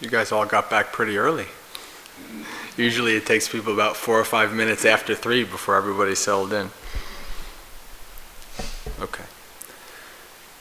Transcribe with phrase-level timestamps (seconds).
[0.00, 1.46] You guys all got back pretty early.
[2.76, 6.70] Usually it takes people about four or five minutes after three before everybody's settled in.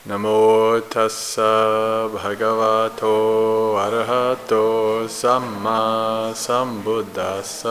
[0.09, 1.35] नमो तस्स
[2.13, 3.15] भगवतो
[3.75, 4.61] अर्हतो
[5.07, 5.79] सम्मा
[6.33, 7.63] सम्बुद्धस्स।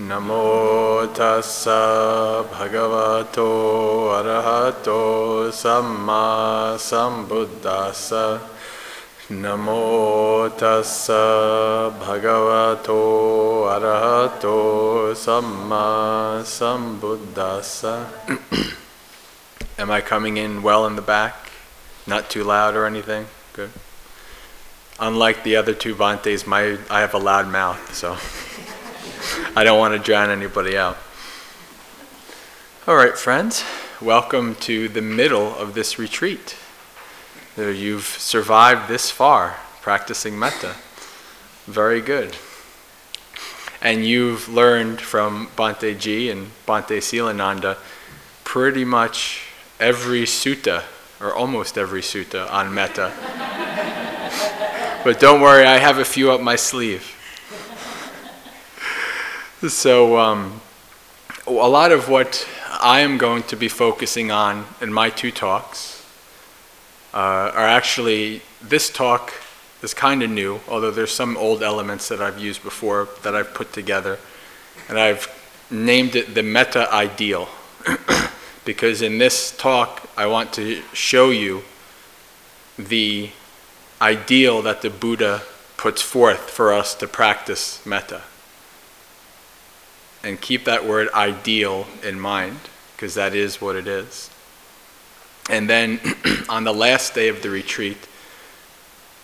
[0.00, 1.68] नमो तस्स
[2.54, 3.48] भगवतो
[4.08, 5.02] अर्हतो
[5.50, 6.24] सम्मा
[6.76, 8.10] सम्बुद्धस्स।
[9.32, 11.10] नमो तस्स
[12.08, 13.00] भगवतो
[13.64, 14.58] अर्हतो
[15.14, 15.86] सम्मा
[16.42, 17.82] सम्बुद्धस्स।
[19.80, 21.52] Am I coming in well in the back?
[22.06, 23.24] Not too loud or anything?
[23.54, 23.70] Good.
[24.98, 28.18] Unlike the other two Bhantes, my I have a loud mouth, so
[29.56, 30.98] I don't want to drown anybody out.
[32.86, 33.64] All right, friends,
[34.02, 36.56] welcome to the middle of this retreat.
[37.56, 40.74] You've survived this far practicing metta.
[41.64, 42.36] Very good.
[43.80, 47.78] And you've learned from Bhante G and Bhante Silananda
[48.44, 49.46] pretty much
[49.80, 50.84] every sutta,
[51.20, 53.12] or almost every sutta, on metta.
[55.02, 57.16] but don't worry, I have a few up my sleeve.
[59.66, 60.60] So, um,
[61.46, 62.48] a lot of what
[62.80, 66.06] I am going to be focusing on in my two talks
[67.12, 69.34] uh, are actually, this talk
[69.82, 73.52] is kind of new, although there's some old elements that I've used before that I've
[73.52, 74.18] put together.
[74.88, 75.28] And I've
[75.70, 77.48] named it the metta ideal.
[78.70, 81.64] because in this talk, I want to show you
[82.78, 83.30] the
[84.00, 85.42] ideal that the Buddha
[85.76, 88.22] puts forth for us to practice metta.
[90.22, 92.60] And keep that word ideal in mind,
[92.94, 94.30] because that is what it is.
[95.50, 95.98] And then
[96.48, 98.06] on the last day of the retreat,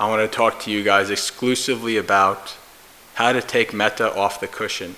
[0.00, 2.56] I want to talk to you guys exclusively about
[3.14, 4.96] how to take metta off the cushion,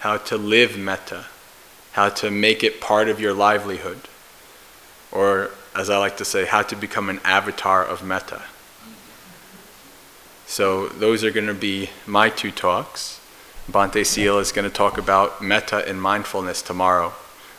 [0.00, 1.24] how to live metta,
[1.94, 3.98] how to make it part of your livelihood,
[5.10, 8.42] or as I like to say, how to become an avatar of metta.
[10.46, 13.20] So those are going to be my two talks.
[13.68, 17.14] Bhante Seal is going to talk about metta and mindfulness tomorrow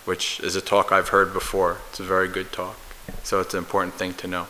[0.05, 1.79] which is a talk I've heard before.
[1.89, 2.77] It's a very good talk.
[3.23, 4.47] So it's an important thing to know.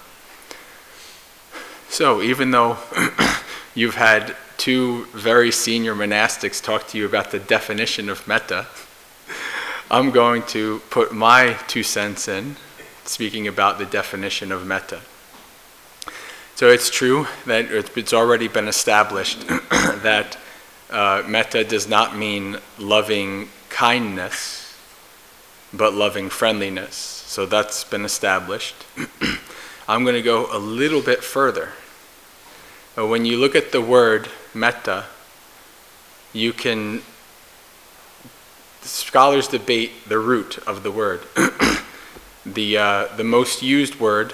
[1.90, 2.78] So even though
[3.74, 8.68] you've had two very senior monastics talk to you about the definition of metta,
[9.90, 12.56] I'm going to put my two cents in,
[13.06, 15.02] speaking about the definition of metta.
[16.56, 20.38] So it's true that it's already been established that
[20.90, 24.66] uh, metta does not mean loving kindness
[25.78, 26.96] but loving friendliness.
[26.96, 28.76] So that's been established.
[29.88, 31.70] I'm going to go a little bit further.
[32.96, 35.06] When you look at the word metta,
[36.34, 37.02] you can.
[38.86, 41.22] Scholars debate the root of the word.
[42.46, 44.34] the, uh, the most used word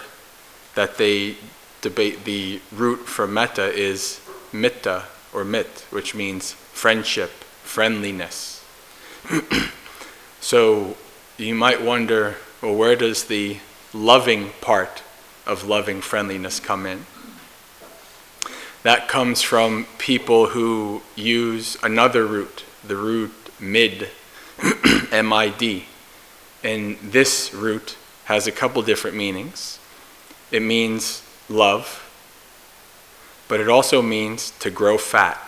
[0.76, 1.38] that they
[1.82, 4.22] debate the root for metta is
[4.52, 7.32] mitta or mit, which means friendship,
[7.64, 8.64] friendliness.
[10.40, 10.98] so
[11.38, 13.58] you might wonder well, where does the
[13.92, 15.02] loving part
[15.48, 17.06] of loving friendliness come in?
[18.84, 24.10] That comes from people who use another root, the root mid,
[25.12, 25.86] M I D.
[26.64, 29.80] And this root has a couple different meanings.
[30.52, 32.08] It means love,
[33.48, 35.40] but it also means to grow fat.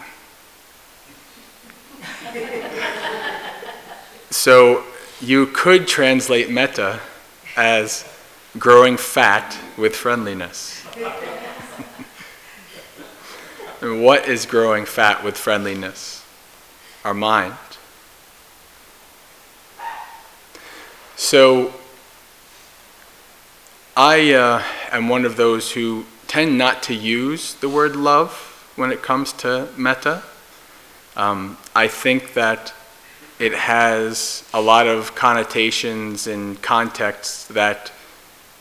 [4.30, 4.84] so
[5.22, 7.00] you could translate metta
[7.56, 8.06] as
[8.58, 10.82] growing fat with friendliness.
[13.80, 16.26] what is growing fat with friendliness?
[17.04, 17.54] Our mind.
[21.16, 21.74] So,
[23.96, 28.32] I uh, am one of those who tend not to use the word love
[28.76, 30.24] when it comes to metta.
[31.16, 32.74] Um, I think that
[33.38, 37.92] it has a lot of connotations and contexts that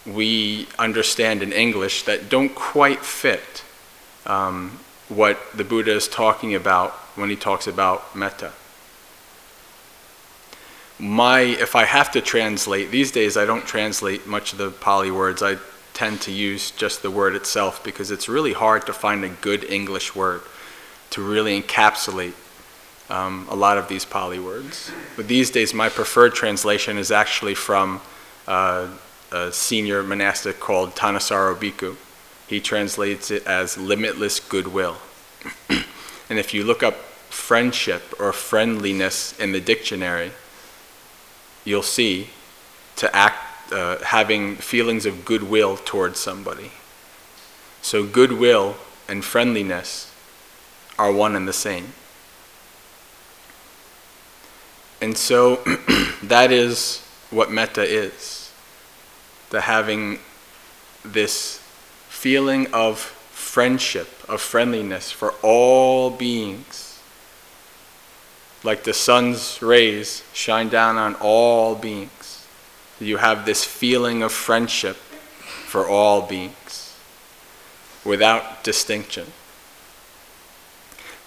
[0.05, 3.65] we understand in English that don't quite fit
[4.27, 8.53] um, what the Buddha is talking about when he talks about metta.
[10.99, 15.11] My, if I have to translate, these days I don't translate much of the Pali
[15.11, 15.43] words.
[15.43, 15.57] I
[15.95, 19.65] tend to use just the word itself because it's really hard to find a good
[19.65, 20.43] English word
[21.11, 22.35] to really encapsulate
[23.11, 24.91] um, a lot of these Pali words.
[25.17, 28.01] But these days, my preferred translation is actually from
[28.47, 28.89] uh,
[29.31, 31.97] a senior monastic called Thanissaro Bhikkhu.
[32.49, 34.97] He translates it as limitless goodwill.
[35.69, 36.95] and if you look up
[37.31, 40.33] friendship or friendliness in the dictionary,
[41.65, 42.29] you'll see
[42.97, 46.73] to act, uh, having feelings of goodwill towards somebody.
[47.81, 48.77] So, goodwill
[49.09, 50.13] and friendliness
[50.99, 51.93] are one and the same.
[55.01, 55.57] And so,
[56.23, 57.01] that is
[57.31, 58.43] what metta is
[59.53, 60.19] the having
[61.05, 61.59] this
[62.09, 66.92] feeling of friendship, of friendliness for all beings.
[68.65, 72.47] Like the sun's rays shine down on all beings.
[73.01, 76.97] You have this feeling of friendship for all beings
[78.05, 79.27] without distinction.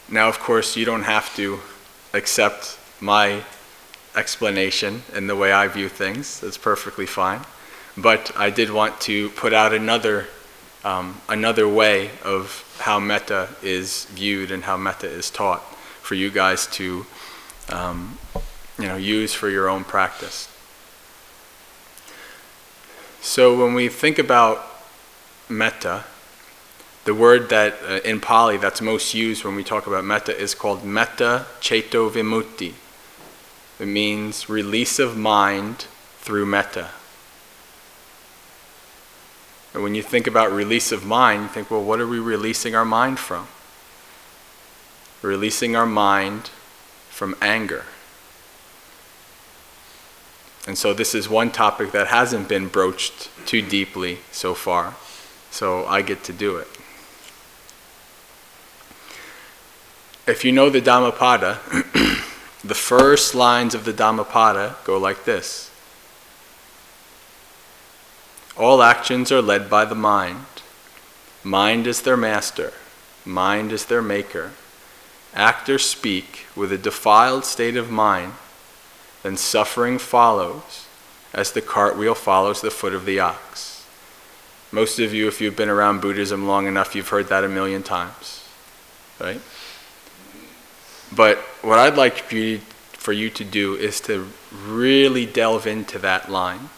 [0.08, 1.60] Now, of course, you don't have to
[2.14, 3.44] accept my
[4.16, 6.40] explanation and the way I view things.
[6.40, 7.42] That's perfectly fine.
[7.98, 10.28] But I did want to put out another
[10.84, 15.64] um, another way of how metta is viewed and how metta is taught
[16.06, 17.04] for you guys to
[17.70, 18.20] um,
[18.78, 20.48] you know, use for your own practice.
[23.22, 24.64] So when we think about
[25.50, 26.04] metta,
[27.06, 30.54] the word that uh, in Pali that's most used when we talk about metta is
[30.54, 32.74] called metta ceto vimutti.
[33.80, 35.88] It means release of mind
[36.20, 36.90] through metta.
[39.74, 42.76] And when you think about release of mind, you think, well, what are we releasing
[42.76, 43.48] our mind from?
[45.26, 46.52] Releasing our mind
[47.10, 47.86] from anger.
[50.68, 54.96] And so this is one topic that hasn't been broached too deeply so far.
[55.50, 56.68] So I get to do it.
[60.28, 61.60] If you know the Dhammapada,
[62.64, 65.72] the first lines of the Dhammapada go like this
[68.58, 70.46] all actions are led by the mind.
[71.44, 72.72] Mind is their master.
[73.26, 74.54] Mind is their maker.
[75.36, 78.34] Act or speak with a defiled state of mind,
[79.24, 80.88] then suffering follows,
[81.34, 83.86] as the cartwheel follows the foot of the ox.
[84.72, 87.84] Most of you, if you've been around Buddhism long enough, you've heard that a million
[87.84, 88.48] times,
[89.20, 89.42] right?
[91.14, 94.28] But what I'd like for you to do is to
[94.66, 96.70] really delve into that line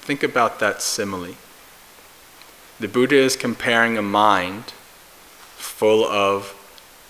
[0.00, 1.36] Think about that simile.
[2.80, 4.72] The Buddha is comparing a mind
[5.56, 6.52] full of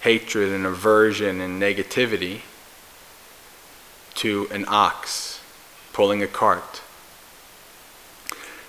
[0.01, 2.41] hatred and aversion and negativity
[4.15, 5.41] to an ox
[5.93, 6.83] pulling a cart.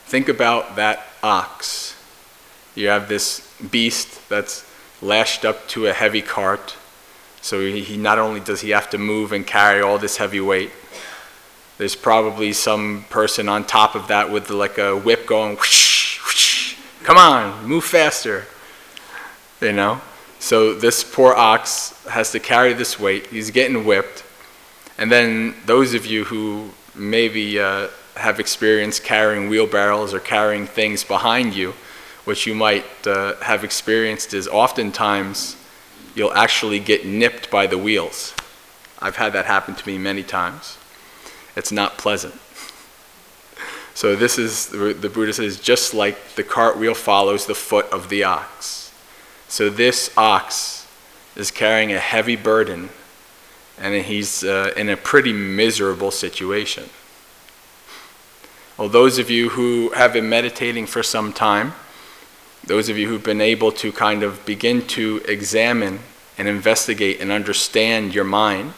[0.05, 1.95] Think about that ox.
[2.75, 4.69] You have this beast that's
[5.01, 6.75] lashed up to a heavy cart.
[7.41, 10.71] So he, not only does he have to move and carry all this heavy weight,
[11.77, 16.75] there's probably some person on top of that with like a whip going, whoosh, whoosh,
[17.03, 18.45] come on, move faster.
[19.59, 20.01] You know?
[20.41, 23.27] So this poor ox has to carry this weight.
[23.27, 24.23] He's getting whipped.
[24.97, 31.03] And then those of you who maybe uh, have experience carrying wheelbarrows or carrying things
[31.03, 31.75] behind you,
[32.25, 35.57] what you might uh, have experienced is oftentimes
[36.15, 38.33] you'll actually get nipped by the wheels.
[38.99, 40.75] I've had that happen to me many times.
[41.55, 42.33] It's not pleasant.
[43.93, 48.23] So this is, the Buddha says, just like the cartwheel follows the foot of the
[48.23, 48.80] ox.
[49.51, 50.87] So this ox
[51.35, 52.89] is carrying a heavy burden
[53.77, 56.85] and he's uh, in a pretty miserable situation.
[58.77, 61.73] Well, those of you who have been meditating for some time,
[62.65, 65.99] those of you who've been able to kind of begin to examine
[66.37, 68.73] and investigate and understand your mind,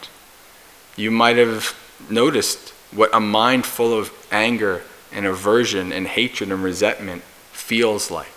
[0.95, 1.77] you might have
[2.09, 8.33] noticed what a mind full of anger and aversion and hatred and resentment feels like.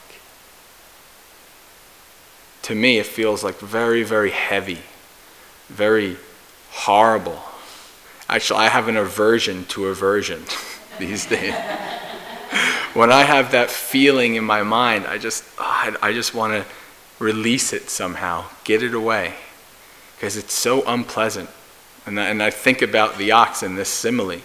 [2.66, 4.80] To me, it feels like very, very heavy,
[5.68, 6.16] very
[6.72, 7.40] horrible.
[8.28, 10.42] Actually, I have an aversion to aversion
[10.98, 11.54] these days.
[12.92, 16.64] when I have that feeling in my mind, I just, I, I just want to
[17.20, 19.34] release it somehow, get it away,
[20.16, 21.48] because it's so unpleasant.
[22.04, 24.40] And I, and I think about the ox in this simile.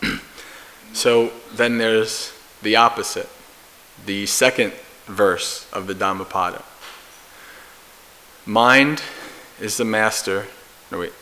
[0.94, 2.32] so then there's
[2.62, 3.28] the opposite,
[4.06, 4.72] the second
[5.10, 6.62] verse of the Dhammapada.
[8.46, 9.02] Mind
[9.60, 10.46] is the master.
[10.90, 11.12] No, wait.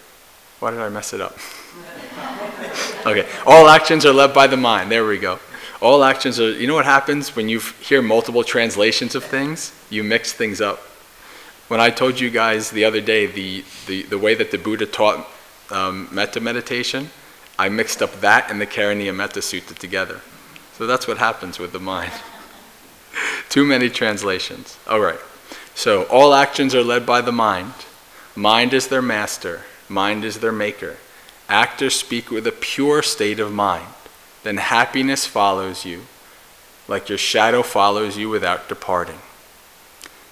[0.61, 1.37] Why did I mess it up?
[3.07, 3.29] okay.
[3.47, 4.91] All actions are led by the mind.
[4.91, 5.39] There we go.
[5.81, 9.73] All actions are, you know what happens when you hear multiple translations of things?
[9.91, 10.79] You mix things up.
[11.69, 14.87] When I told you guys the other day the, the, the way that the Buddha
[14.87, 15.29] taught
[15.71, 17.11] um, metta meditation,
[17.59, 20.21] I mixed up that and the Karaniya Metta Sutta together.
[20.75, 22.13] So that's what happens with the mind.
[23.49, 24.79] Too many translations.
[24.89, 25.21] All right.
[25.75, 27.73] So all actions are led by the mind.
[28.35, 29.63] Mind is their master.
[29.89, 30.97] Mind is their maker.
[31.49, 33.87] Actors speak with a pure state of mind.
[34.43, 36.03] Then happiness follows you,
[36.87, 39.19] like your shadow follows you without departing.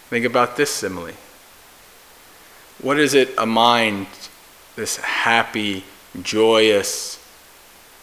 [0.08, 1.14] Think about this simile.
[2.80, 4.06] What is it a mind,
[4.76, 5.84] this happy,
[6.22, 7.16] joyous,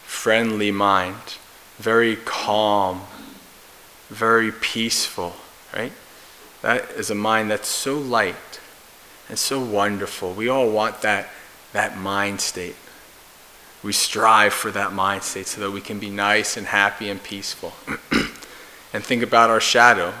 [0.02, 1.38] friendly mind,
[1.78, 3.02] very calm,
[4.08, 5.34] very peaceful,
[5.74, 5.92] right?
[6.62, 8.60] That is a mind that's so light
[9.28, 10.32] and so wonderful.
[10.32, 11.28] We all want that,
[11.72, 12.76] that mind state.
[13.82, 17.22] We strive for that mind state so that we can be nice and happy and
[17.22, 17.74] peaceful.
[18.92, 20.14] and think about our shadow.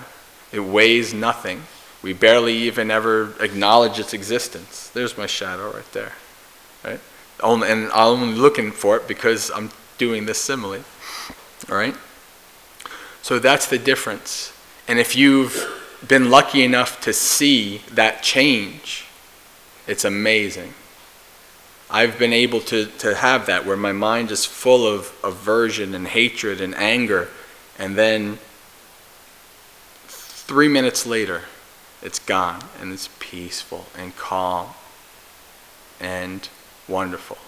[0.52, 1.62] It weighs nothing.
[2.02, 4.90] We barely even ever acknowledge its existence.
[4.90, 6.12] There's my shadow right there.
[6.84, 7.00] Right?
[7.42, 10.84] Only, and I'm only looking for it because I'm doing this simile.
[11.70, 11.94] All right?
[13.24, 14.52] So that's the difference.
[14.86, 15.56] And if you've
[16.06, 19.06] been lucky enough to see that change,
[19.86, 20.74] it's amazing.
[21.88, 26.06] I've been able to, to have that where my mind is full of aversion and
[26.06, 27.28] hatred and anger,
[27.78, 28.40] and then
[30.06, 31.44] three minutes later,
[32.02, 34.68] it's gone and it's peaceful and calm
[35.98, 36.46] and
[36.86, 37.38] wonderful.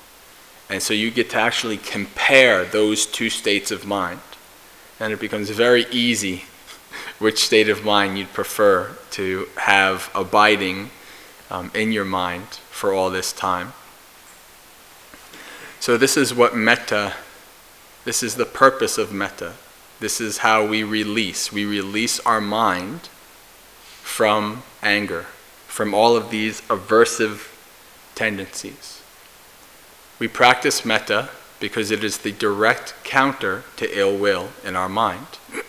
[0.71, 4.21] And so you get to actually compare those two states of mind.
[4.99, 6.45] And it becomes very easy
[7.19, 10.91] which state of mind you'd prefer to have abiding
[11.51, 13.73] um, in your mind for all this time.
[15.81, 17.15] So, this is what metta,
[18.05, 19.55] this is the purpose of metta.
[20.01, 21.53] This is how we release.
[21.53, 23.09] We release our mind
[24.03, 25.27] from anger,
[25.67, 27.53] from all of these aversive
[28.15, 29.03] tendencies.
[30.19, 35.27] We practice metta because it is the direct counter to ill will in our mind.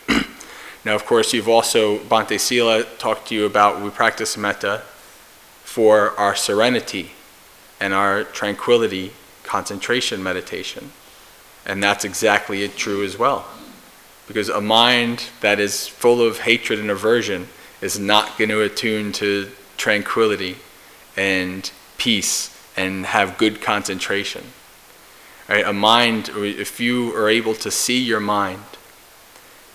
[0.86, 4.84] now, of course, you've also, Bhante Sila talked to you about we practice metta
[5.64, 7.12] for our serenity
[7.80, 9.14] and our tranquility
[9.44, 10.92] concentration meditation.
[11.66, 13.46] And that's exactly true as well.
[14.28, 17.48] Because a mind that is full of hatred and aversion
[17.82, 20.58] is not going to attune to tranquility
[21.16, 24.44] and peace and have good concentration.
[25.50, 25.66] Right?
[25.66, 28.64] A mind, if you are able to see your mind,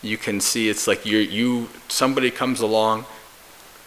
[0.02, 3.06] you can see it's like you you somebody comes along,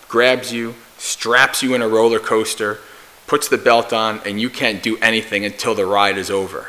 [0.07, 2.79] grabs you, straps you in a roller coaster,
[3.27, 6.67] puts the belt on, and you can't do anything until the ride is over.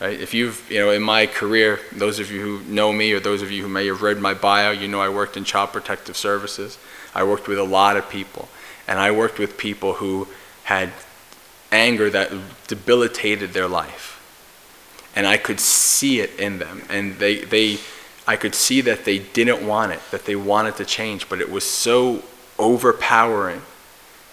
[0.00, 0.20] Right?
[0.20, 3.42] If you've, you know, in my career, those of you who know me or those
[3.42, 6.16] of you who may have read my bio, you know I worked in Child Protective
[6.16, 6.78] Services.
[7.14, 8.48] I worked with a lot of people.
[8.86, 10.28] And I worked with people who
[10.64, 10.92] had
[11.72, 12.30] anger that
[12.68, 14.15] debilitated their life.
[15.16, 16.82] And I could see it in them.
[16.88, 17.78] And they, they,
[18.26, 21.50] I could see that they didn't want it, that they wanted to change, but it
[21.50, 22.22] was so
[22.58, 23.62] overpowering.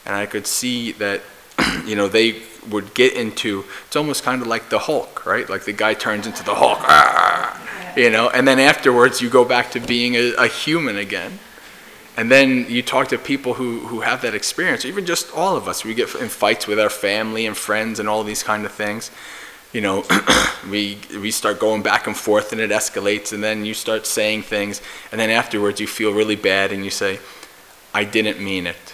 [0.05, 1.21] And I could see that,
[1.85, 5.49] you know, they would get into, it's almost kind of like the Hulk, right?
[5.49, 9.45] Like the guy turns into the Hulk, ah, you know, and then afterwards you go
[9.45, 11.39] back to being a, a human again.
[12.15, 15.67] And then you talk to people who, who have that experience, even just all of
[15.67, 15.83] us.
[15.83, 19.09] We get in fights with our family and friends and all these kind of things.
[19.73, 20.05] You know,
[20.69, 24.43] we, we start going back and forth and it escalates, and then you start saying
[24.43, 24.81] things,
[25.11, 27.19] and then afterwards you feel really bad and you say,
[27.93, 28.93] I didn't mean it.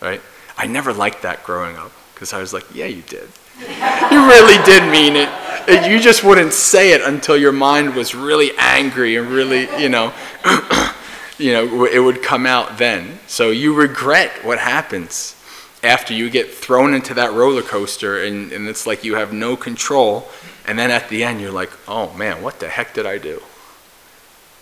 [0.00, 0.22] Right?
[0.56, 3.28] I never liked that growing up because I was like, yeah, you did.
[3.60, 5.90] you really did mean it.
[5.90, 10.12] You just wouldn't say it until your mind was really angry and really, you know,
[11.38, 13.18] you know, it would come out then.
[13.26, 15.35] So you regret what happens
[15.86, 19.56] after you get thrown into that roller coaster and, and it's like you have no
[19.56, 20.28] control.
[20.66, 23.42] And then at the end, you're like, oh man, what the heck did I do?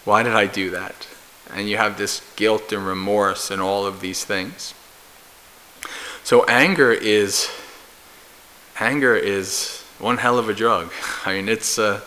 [0.05, 1.09] Why did I do that?
[1.53, 4.75] And you have this guilt and remorse and all of these things.
[6.23, 7.51] So anger is
[8.79, 10.93] anger is one hell of a drug.
[11.25, 12.03] I mean, it's a,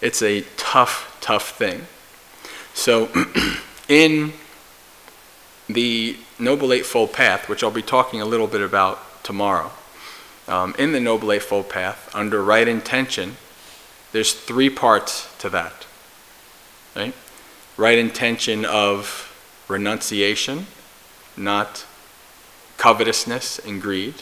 [0.00, 1.86] it's a tough, tough thing.
[2.74, 3.08] So
[3.88, 4.32] in
[5.68, 9.70] the Noble Eightfold Path, which I'll be talking a little bit about tomorrow,
[10.48, 13.36] um, in the Noble Eightfold Path, under right intention,
[14.10, 15.86] there's three parts to that.
[16.96, 17.14] Right?
[17.76, 19.32] Right intention of
[19.68, 20.66] renunciation,
[21.36, 21.86] not
[22.76, 24.16] covetousness and greed,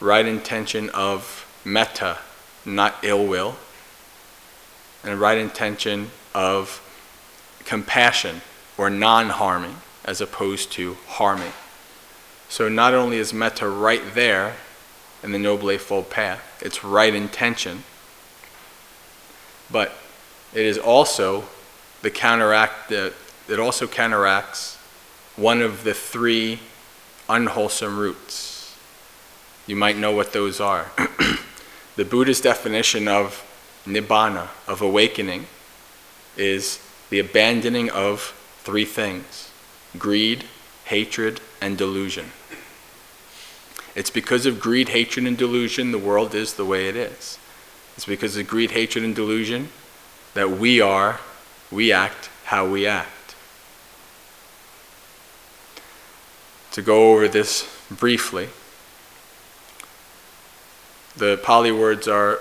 [0.00, 2.18] right intention of metta,
[2.64, 3.56] not ill will,
[5.04, 6.80] and right intention of
[7.66, 8.40] compassion
[8.78, 9.76] or non harming
[10.08, 11.52] as opposed to harming.
[12.48, 14.54] So not only is metta right there
[15.22, 17.84] in the Noble Eightfold Path, it's right intention,
[19.70, 19.92] but
[20.54, 21.44] it is also
[22.00, 23.12] the counteract, the,
[23.50, 24.76] it also counteracts
[25.36, 26.60] one of the three
[27.28, 28.74] unwholesome roots.
[29.66, 30.90] You might know what those are.
[31.96, 33.44] the Buddha's definition of
[33.84, 35.48] nibbana, of awakening,
[36.34, 39.47] is the abandoning of three things
[39.98, 40.44] greed,
[40.84, 42.32] hatred, and delusion.
[43.94, 47.38] It's because of greed, hatred, and delusion the world is the way it is.
[47.96, 49.70] It's because of greed, hatred, and delusion
[50.34, 51.20] that we are,
[51.70, 53.34] we act how we act.
[56.72, 58.50] To go over this briefly,
[61.16, 62.38] the Pali words are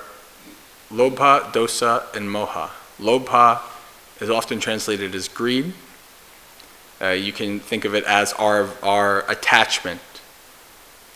[0.92, 2.70] lobha, dosa, and moha.
[3.00, 3.62] Lobha
[4.22, 5.74] is often translated as greed.
[7.02, 10.02] Uh, you can think of it as our, our attachment.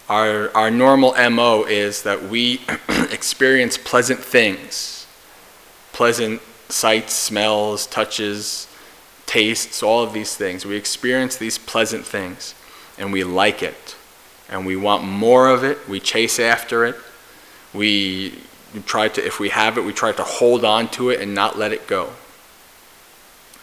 [0.10, 2.62] Our, our normal MO is that we
[3.12, 5.08] experience pleasant things,
[5.94, 8.68] pleasant sights, smells, touches,
[9.26, 10.66] tastes, all of these things.
[10.66, 12.54] We experience these pleasant things
[12.98, 13.96] and we like it
[14.50, 15.88] and we want more of it.
[15.88, 16.96] We chase after it.
[17.74, 18.40] We
[18.86, 21.58] try to, if we have it, we try to hold on to it and not
[21.58, 22.12] let it go.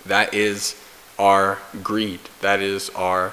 [0.06, 0.74] That is
[1.18, 2.20] our greed.
[2.40, 3.32] That is our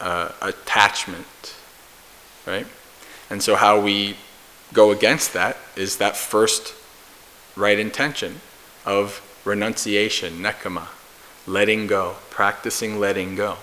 [0.00, 1.56] uh, attachment,
[2.46, 2.66] right?
[3.30, 4.16] And so, how we
[4.72, 6.74] go against that is that first
[7.56, 8.40] right intention
[8.84, 10.88] of renunciation, nekkhamma,
[11.46, 13.56] letting go, practicing letting go.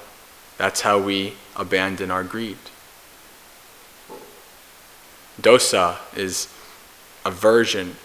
[0.57, 2.57] That's how we abandon our greed.
[5.41, 6.47] Dosa is
[7.25, 7.95] aversion,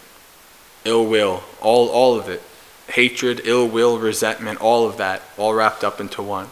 [0.85, 2.41] ill will, all, all of it.
[2.87, 6.47] Hatred, ill will, resentment, all of that, all wrapped up into one.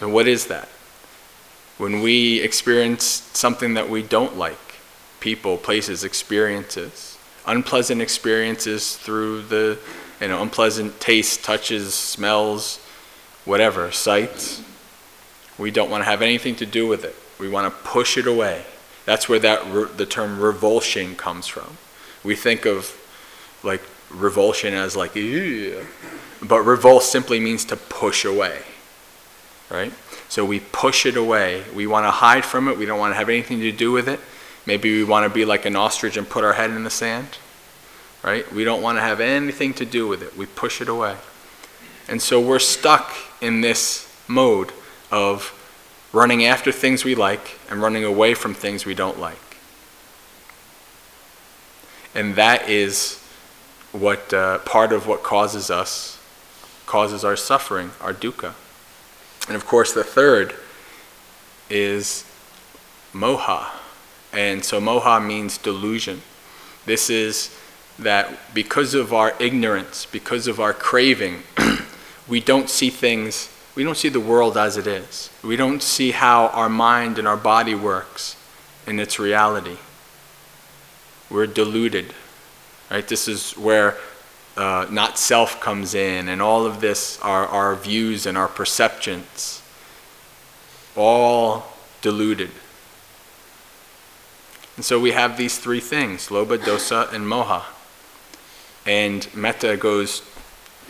[0.00, 0.68] And what is that?
[1.78, 4.58] When we experience something that we don't like,
[5.20, 9.78] people, places, experiences, unpleasant experiences through the
[10.20, 12.78] you know, unpleasant tastes, touches, smells,
[13.44, 14.62] whatever, sights,
[15.58, 17.14] we don't want to have anything to do with it.
[17.38, 18.64] We want to push it away.
[19.04, 21.76] That's where that the term revulsion comes from.
[22.22, 22.96] We think of
[23.62, 23.82] like
[24.14, 28.58] revulsion as like, but revulse simply means to push away,
[29.70, 29.92] right?
[30.28, 31.64] So we push it away.
[31.74, 32.76] We want to hide from it.
[32.76, 34.20] We don't want to have anything to do with it.
[34.66, 37.38] Maybe we want to be like an ostrich and put our head in the sand,
[38.22, 38.50] right?
[38.52, 40.36] We don't want to have anything to do with it.
[40.36, 41.16] We push it away.
[42.08, 44.72] And so we're stuck in this mode
[45.10, 45.52] of
[46.12, 49.36] running after things we like and running away from things we don't like.
[52.14, 53.23] And that is
[53.94, 56.18] what uh, part of what causes us,
[56.84, 58.52] causes our suffering, our dukkha.
[59.46, 60.54] And of course, the third
[61.70, 62.24] is
[63.12, 63.70] moha.
[64.32, 66.22] And so moha means delusion.
[66.84, 67.56] This is
[67.98, 71.44] that because of our ignorance, because of our craving,
[72.28, 75.30] we don't see things we don't see the world as it is.
[75.42, 78.36] We don't see how our mind and our body works
[78.86, 79.78] in its reality.
[81.28, 82.14] We're deluded.
[82.90, 83.06] Right?
[83.06, 83.96] This is where
[84.56, 89.62] uh, not self comes in, and all of this, our, our views and our perceptions,
[90.96, 91.66] all
[92.02, 92.50] deluded.
[94.76, 97.62] And so we have these three things lobha, dosa, and moha.
[98.86, 100.22] And metta goes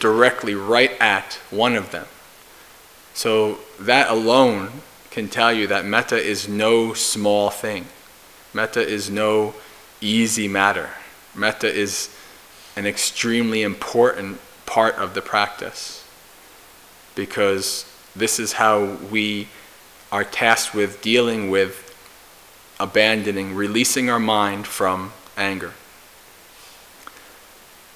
[0.01, 2.07] directly right at one of them.
[3.15, 7.87] So that alone can tell you that metta is no small thing.
[8.53, 9.55] Metta is no
[10.01, 10.91] easy matter.
[11.35, 12.15] Metta is
[12.77, 16.05] an extremely important part of the practice
[17.15, 17.85] because
[18.17, 19.49] this is how we
[20.11, 21.81] are tasked with dealing with
[22.81, 25.73] abandoning, releasing our mind from anger.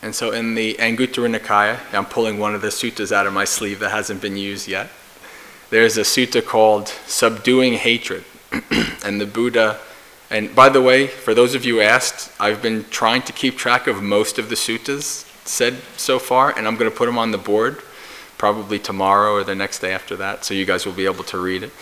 [0.01, 3.45] And so in the Anguttara Nikaya, I'm pulling one of the suttas out of my
[3.45, 4.91] sleeve that hasn't been used yet
[5.71, 8.25] there's a sutta called Subduing Hatred.
[9.05, 9.79] and the Buddha,
[10.31, 13.87] and by the way, for those of you asked, I've been trying to keep track
[13.87, 17.31] of most of the suttas said so far, and I'm going to put them on
[17.31, 17.83] the board
[18.37, 21.39] probably tomorrow or the next day after that, so you guys will be able to
[21.39, 21.73] read it.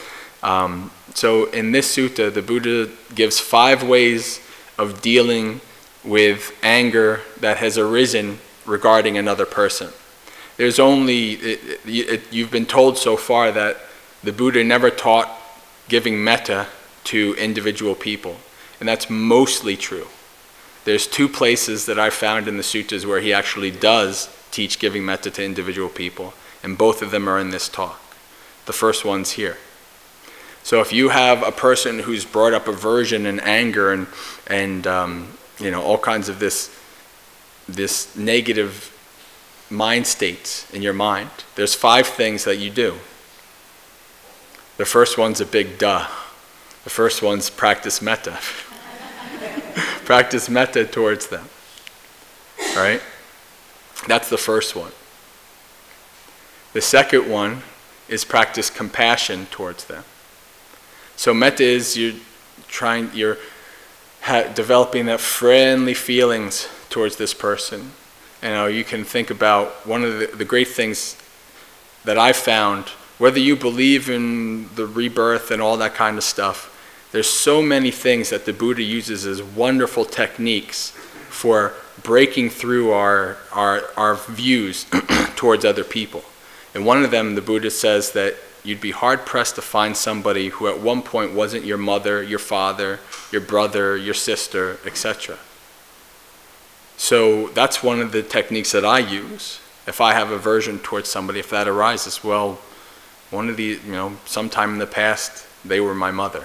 [0.42, 4.40] Um, so in this sutta, the Buddha gives five ways
[4.78, 5.60] of dealing
[6.04, 9.90] with anger that has arisen regarding another person
[10.56, 13.76] there's only, it, it, you've been told so far that
[14.22, 15.30] the Buddha never taught
[15.88, 16.66] giving metta
[17.06, 18.36] to individual people.
[18.80, 20.08] And that's mostly true.
[20.84, 25.04] there's two places that I found in the suttas where he actually does teach giving
[25.04, 28.00] metta to individual people, and both of them are in this talk.
[28.66, 29.58] The first one's here.
[30.62, 34.06] So if you have a person who's brought up aversion and anger and
[34.46, 36.70] and um, you know all kinds of this
[37.68, 38.92] this negative
[39.70, 42.94] mind states in your mind, there's five things that you do.
[44.76, 46.06] The first one's a big duh.
[46.86, 48.38] The first one's practice metta.
[50.04, 51.48] practice metta towards them.
[52.76, 53.02] Right?
[54.06, 54.92] That's the first one.
[56.74, 57.62] The second one
[58.08, 60.04] is practice compassion towards them.
[61.16, 62.14] So metta is you're
[62.68, 63.38] trying, you're
[64.20, 67.90] ha- developing that friendly feelings towards this person.
[68.44, 71.16] You know, you can think about one of the, the great things
[72.04, 72.84] that I found,
[73.18, 76.74] whether you believe in the rebirth and all that kind of stuff,
[77.16, 80.90] there's so many things that the Buddha uses as wonderful techniques
[81.30, 84.84] for breaking through our, our, our views
[85.34, 86.22] towards other people.
[86.74, 90.48] And one of them, the Buddha says that you'd be hard pressed to find somebody
[90.48, 93.00] who at one point wasn't your mother, your father,
[93.32, 95.38] your brother, your sister, etc.
[96.98, 99.58] So that's one of the techniques that I use.
[99.86, 102.58] If I have aversion towards somebody, if that arises, well,
[103.30, 106.44] one of the, you know, sometime in the past, they were my mother.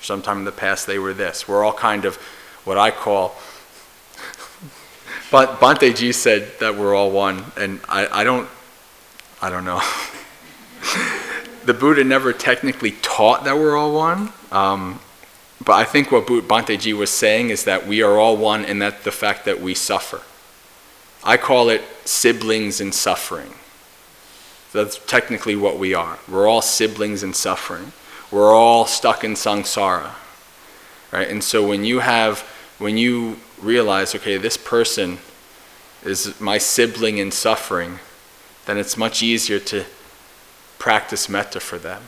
[0.00, 1.48] Sometime in the past, they were this.
[1.48, 2.16] We're all kind of
[2.64, 3.34] what I call.
[5.30, 8.48] but Bhante said that we're all one, and I, I don't,
[9.42, 9.80] I don't know.
[11.64, 14.32] the Buddha never technically taught that we're all one.
[14.52, 15.00] Um,
[15.64, 19.04] but I think what Bhante was saying is that we are all one and that
[19.04, 20.22] the fact that we suffer.
[21.24, 23.52] I call it siblings in suffering.
[24.72, 26.18] That's technically what we are.
[26.28, 27.92] We're all siblings in suffering.
[28.30, 30.12] We're all stuck in samsara.
[31.12, 31.28] Right?
[31.28, 32.40] And so when you have
[32.78, 35.18] when you realize, okay, this person
[36.04, 37.98] is my sibling in suffering,
[38.66, 39.84] then it's much easier to
[40.78, 42.02] practice metta for them.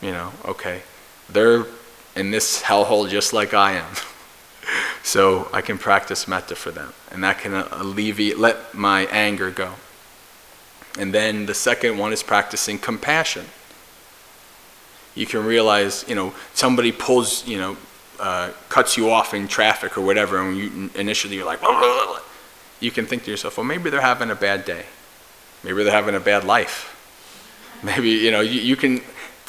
[0.00, 0.82] You know, okay,
[1.28, 1.64] they're
[2.16, 3.94] in this hellhole just like I am.
[5.02, 6.92] so I can practice metta for them.
[7.10, 9.74] And that can alleviate, let my anger go.
[10.98, 13.46] And then the second one is practicing compassion.
[15.14, 17.76] You can realize, you know, somebody pulls, you know,
[18.18, 22.06] uh, cuts you off in traffic or whatever, and you initially you're like, blah, blah,
[22.06, 22.20] blah.
[22.80, 24.86] you can think to yourself, well, maybe they're having a bad day.
[25.62, 26.90] Maybe they're having a bad life.
[27.82, 29.02] Maybe, you know, you, you can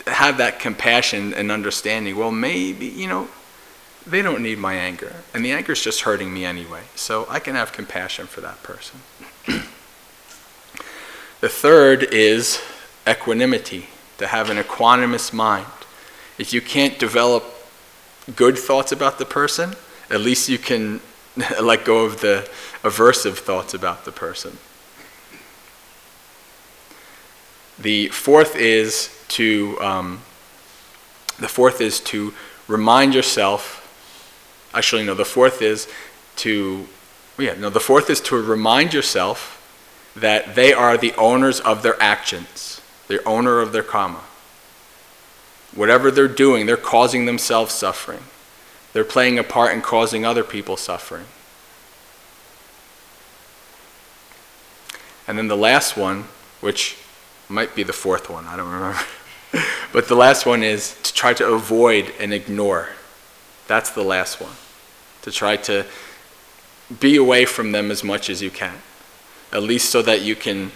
[0.08, 2.18] have that compassion and understanding.
[2.18, 3.30] Well, maybe, you know,
[4.06, 5.16] they don't need my anger.
[5.34, 6.82] And the anger is just hurting me anyway.
[6.96, 9.00] So I can have compassion for that person.
[11.42, 12.62] the third is
[13.08, 15.68] equanimity, to have an equanimous mind.
[16.38, 17.44] If you can't develop
[18.36, 19.76] good thoughts about the person,
[20.10, 21.02] at least you can
[21.62, 22.50] let go of the
[22.84, 24.58] aversive thoughts about the person.
[27.78, 30.22] The fourth is to um,
[31.40, 32.34] the fourth is to
[32.68, 33.82] remind yourself.
[34.74, 35.14] Actually, no.
[35.14, 35.88] The fourth is
[36.38, 36.88] to
[37.38, 37.70] yeah no.
[37.70, 39.62] The fourth is to remind yourself
[40.16, 42.80] that they are the owners of their actions.
[43.08, 44.22] They're owner of their karma.
[45.74, 48.24] Whatever they're doing, they're causing themselves suffering.
[48.94, 51.26] They're playing a part in causing other people suffering.
[55.28, 56.26] And then the last one,
[56.62, 56.98] which
[57.50, 59.00] might be the fourth one, I don't remember.
[59.94, 62.90] but the last one is to try to avoid and ignore.
[63.68, 64.54] That's the last one.
[65.24, 65.86] To try to
[67.00, 68.76] be away from them as much as you can.
[69.52, 70.72] At least so that you can,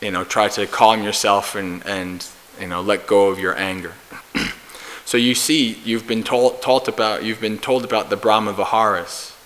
[0.00, 2.26] you know, try to calm yourself and, and
[2.60, 3.94] you know, let go of your anger.
[5.04, 9.36] so you see, you've been told, about, you've been told about the Brahma Viharas,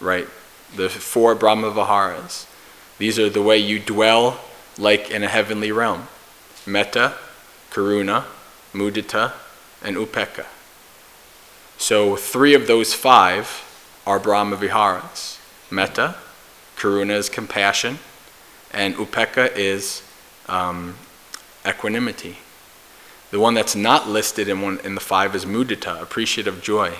[0.00, 0.26] right?
[0.76, 2.46] The four Brahma Viharas.
[2.98, 4.40] These are the way you dwell
[4.78, 6.08] like in a heavenly realm.
[6.66, 7.14] Metta,
[7.70, 8.24] Karuna,
[8.72, 9.32] Mudita,
[9.82, 10.46] and Upekkha.
[11.78, 13.66] So three of those five
[14.06, 15.38] are Brahma Viharas.
[15.70, 16.16] Metta,
[16.76, 17.98] Karuna is compassion,
[18.72, 20.02] and Upekkha is
[20.48, 20.96] um,
[21.66, 22.38] equanimity.
[23.30, 26.94] The one that's not listed in, one, in the five is Mudita, appreciative joy.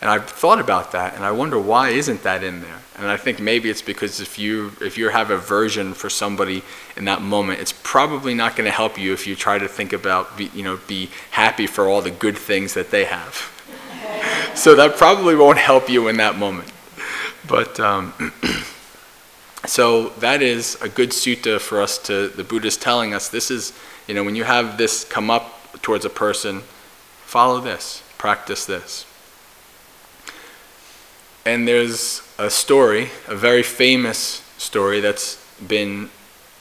[0.00, 2.78] And I've thought about that, and I wonder why isn't that in there?
[2.96, 6.62] And I think maybe it's because if you if you have aversion for somebody
[6.96, 9.92] in that moment, it's probably not going to help you if you try to think
[9.92, 13.52] about be, you know be happy for all the good things that they have.
[14.54, 16.72] so that probably won't help you in that moment.
[17.48, 18.32] But um,
[19.66, 22.28] so that is a good sutta for us to.
[22.28, 23.72] The Buddha is telling us this is
[24.06, 26.62] you know when you have this come up towards a person,
[27.24, 29.04] follow this, practice this.
[31.48, 36.10] and there's a story, a very famous story that's been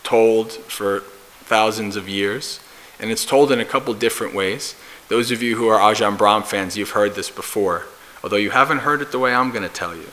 [0.04, 1.02] told for
[1.44, 2.62] thousands of years,
[2.98, 4.76] and it's told in a couple different ways.
[5.10, 7.84] Those of you who are Ajahn Brahm fans, you've heard this before,
[8.24, 10.10] although you haven't heard it the way I'm going to tell you.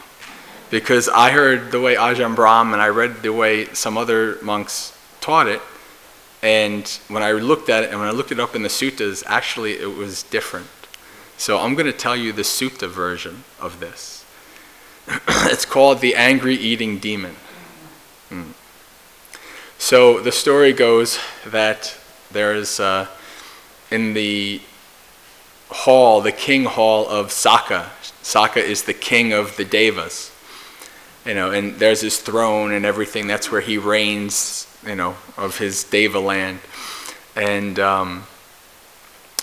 [0.70, 4.96] Because I heard the way Ajahn Brahm and I read the way some other monks
[5.20, 5.60] taught it,
[6.42, 9.22] and when I looked at it and when I looked it up in the suttas,
[9.26, 10.66] actually it was different.
[11.38, 14.24] So I'm going to tell you the sutta version of this.
[15.28, 17.36] it's called the angry eating demon.
[18.30, 18.52] Mm.
[19.78, 21.96] So the story goes that
[22.30, 23.08] there's uh,
[23.90, 24.60] in the
[25.70, 27.88] hall, the king hall of Sakka.
[28.22, 30.30] Sakka is the king of the Devas.
[31.24, 33.26] You know, and there's his throne and everything.
[33.26, 36.60] That's where he reigns, you know, of his Deva land.
[37.34, 38.24] And um,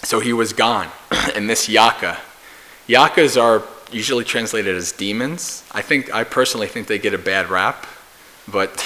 [0.04, 0.90] so he was gone.
[1.36, 2.20] and this Yakkha.
[2.88, 5.64] Yakkhas are usually translated as demons.
[5.72, 7.86] I think, I personally think they get a bad rap,
[8.48, 8.86] but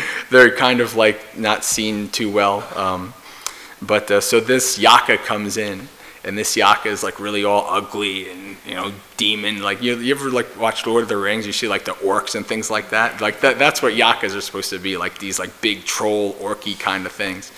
[0.30, 2.66] they're kind of like not seen too well.
[2.76, 3.14] Um,
[3.80, 5.88] but uh, so this Yakkha comes in,
[6.24, 9.60] and this Yakkha is like really all ugly and you know demon.
[9.60, 11.46] Like you, you ever like watch Lord of the Rings?
[11.46, 13.20] You see like the orcs and things like that.
[13.20, 14.96] Like that, that's what Yakkhas are supposed to be.
[14.96, 17.50] Like these like big troll orky kind of things.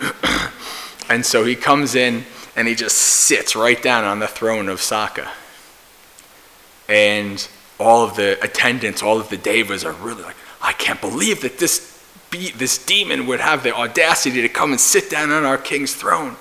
[1.08, 4.78] and so he comes in and he just sits right down on the throne of
[4.78, 5.28] Sakka.
[6.88, 7.46] And
[7.80, 11.58] all of the attendants, all of the devas are really like, I can't believe that
[11.58, 11.92] this
[12.30, 15.94] be, this demon would have the audacity to come and sit down on our king's
[15.94, 16.36] throne.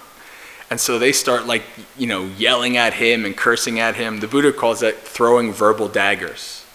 [0.69, 1.63] And so they start like,
[1.97, 4.19] you know, yelling at him and cursing at him.
[4.19, 6.65] The Buddha calls that throwing verbal daggers.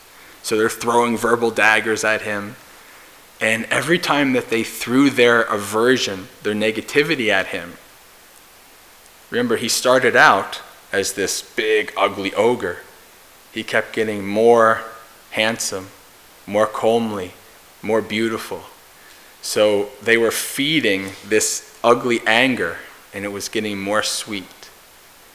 [0.42, 2.56] So they're throwing verbal daggers at him.
[3.40, 7.74] And every time that they threw their aversion, their negativity at him,
[9.30, 12.78] remember, he started out as this big, ugly ogre.
[13.52, 14.82] He kept getting more
[15.30, 15.88] handsome,
[16.46, 17.32] more comely,
[17.82, 18.64] more beautiful.
[19.42, 22.76] So they were feeding this ugly anger,
[23.12, 24.70] and it was getting more sweet,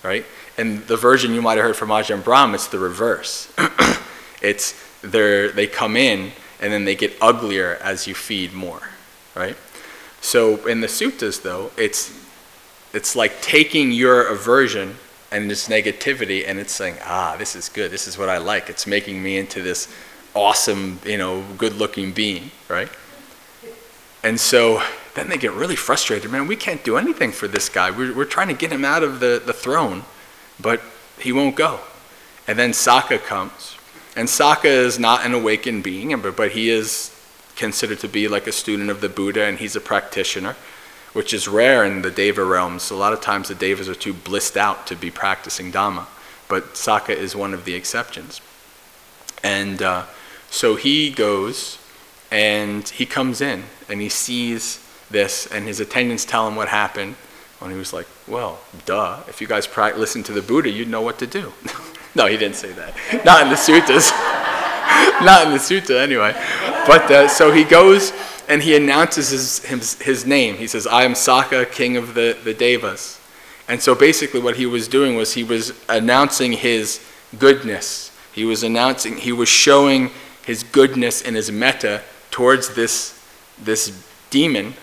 [0.04, 0.26] right?
[0.58, 3.52] And the version you might have heard from Ajahn Brahm, it's the reverse.
[4.42, 8.82] it's they come in, and then they get uglier as you feed more,
[9.36, 9.58] right?
[10.22, 12.14] So in the suttas, though, it's
[12.94, 14.96] it's like taking your aversion
[15.32, 17.92] and this negativity, and it's saying, ah, this is good.
[17.92, 18.70] This is what I like.
[18.70, 19.94] It's making me into this
[20.34, 22.90] awesome, you know, good-looking being, right?
[24.24, 24.82] And so
[25.16, 26.30] then they get really frustrated.
[26.30, 27.90] Man, we can't do anything for this guy.
[27.90, 30.04] We're, we're trying to get him out of the, the throne,
[30.60, 30.82] but
[31.20, 31.80] he won't go.
[32.48, 33.78] And then Sakka comes.
[34.16, 37.12] And Sakka is not an awakened being, but, but he is
[37.56, 40.56] considered to be like a student of the Buddha, and he's a practitioner,
[41.14, 42.92] which is rare in the Deva realms.
[42.92, 46.06] A lot of times the Devas are too blissed out to be practicing Dhamma,
[46.48, 48.42] but Sakka is one of the exceptions.
[49.44, 50.04] And uh,
[50.50, 51.78] so he goes
[52.32, 57.16] and he comes in and he sees this, and his attendants tell him what happened.
[57.62, 59.22] And he was like, Well, duh.
[59.28, 61.52] If you guys pra- listen to the Buddha, you'd know what to do.
[62.16, 62.94] no, he didn't say that.
[63.26, 64.12] Not in the suttas.
[65.22, 66.34] Not in the sutta, anyway.
[66.86, 68.14] But uh, so he goes
[68.48, 70.56] and he announces his, his, his, name.
[70.56, 73.20] He says, I am Sakka, king of the, the Devas.
[73.68, 77.04] And so basically, what he was doing was he was announcing his
[77.40, 78.12] goodness.
[78.34, 80.12] He was announcing, he was showing
[80.46, 83.20] his goodness and his metta towards this,
[83.62, 84.76] this demon.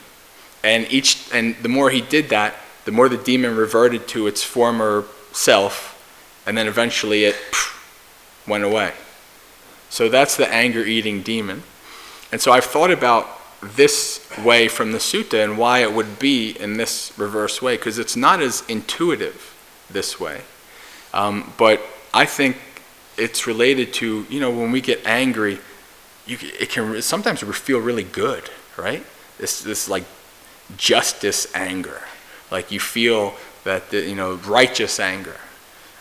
[0.65, 4.43] And, each, and the more he did that, the more the demon reverted to its
[4.43, 5.99] former self,
[6.47, 7.37] and then eventually it
[8.47, 8.93] went away.
[9.91, 11.63] So that's the anger eating demon.
[12.31, 13.29] And so I've thought about
[13.61, 17.99] this way from the sutta and why it would be in this reverse way, because
[17.99, 19.55] it's not as intuitive
[19.91, 20.41] this way.
[21.15, 21.81] Um, but
[22.13, 22.57] I think
[23.17, 25.59] it's related to, you know, when we get angry,
[26.27, 29.05] you, it can sometimes feel really good, right?
[29.39, 30.05] This this like
[30.77, 32.03] justice anger,
[32.51, 35.37] like you feel that the, you know righteous anger.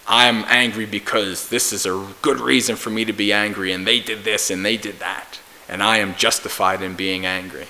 [0.07, 3.99] I'm angry because this is a good reason for me to be angry, and they
[3.99, 7.67] did this and they did that, and I am justified in being angry,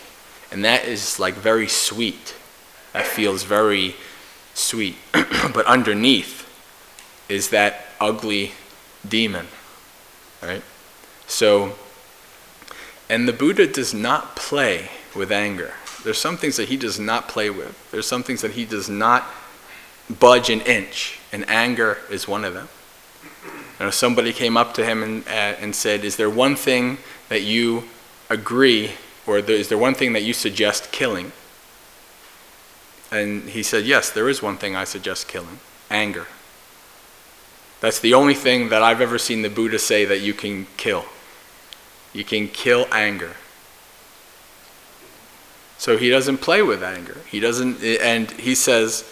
[0.51, 2.35] and that is like very sweet.
[2.93, 3.95] That feels very
[4.53, 6.47] sweet, but underneath
[7.29, 8.51] is that ugly
[9.07, 9.47] demon,
[10.41, 10.63] right?
[11.27, 11.75] So
[13.11, 15.73] and the Buddha does not play with anger.
[16.03, 17.89] There's some things that he does not play with.
[17.91, 19.25] There's some things that he does not
[20.19, 22.67] budge an inch, and anger is one of them.
[23.79, 26.97] You know, somebody came up to him and, uh, and said, Is there one thing
[27.29, 27.83] that you
[28.29, 28.91] agree,
[29.25, 31.31] or is there one thing that you suggest killing?
[33.11, 35.59] And he said, Yes, there is one thing I suggest killing
[35.89, 36.27] anger.
[37.81, 41.05] That's the only thing that I've ever seen the Buddha say that you can kill.
[42.13, 43.35] You can kill anger.
[45.81, 47.17] So he doesn't play with anger.
[47.27, 49.03] He doesn't, and he says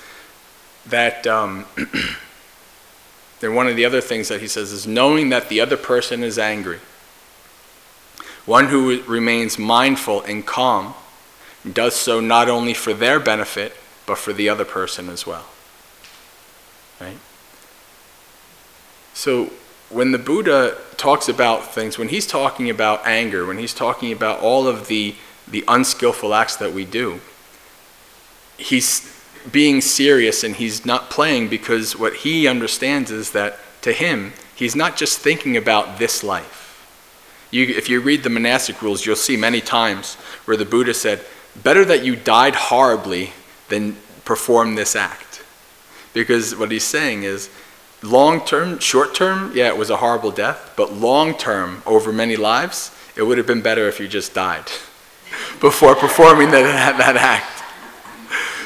[0.86, 1.26] that.
[1.26, 1.66] Um,
[3.40, 6.22] then one of the other things that he says is knowing that the other person
[6.22, 6.78] is angry.
[8.46, 10.94] One who remains mindful and calm
[11.74, 13.74] does so not only for their benefit,
[14.06, 15.46] but for the other person as well.
[17.02, 17.18] Right?
[19.16, 19.50] So
[19.90, 24.42] when the Buddha talks about things, when he's talking about anger, when he's talking about
[24.42, 25.16] all of the,
[25.52, 27.20] the unskillful acts that we do,
[28.58, 29.16] he's
[29.52, 34.76] being serious and he's not playing because what he understands is that to him, he's
[34.76, 36.66] not just thinking about this life.
[37.52, 41.22] You, if you read the monastic rules, you'll see many times where the Buddha said,
[41.64, 43.34] Better that you died horribly
[43.70, 45.44] than perform this act.
[46.14, 47.50] Because what he's saying is,
[48.04, 52.36] long term, short term, yeah, it was a horrible death, but long term, over many
[52.36, 54.66] lives, it would have been better if you just died
[55.60, 57.60] before performing that, that act.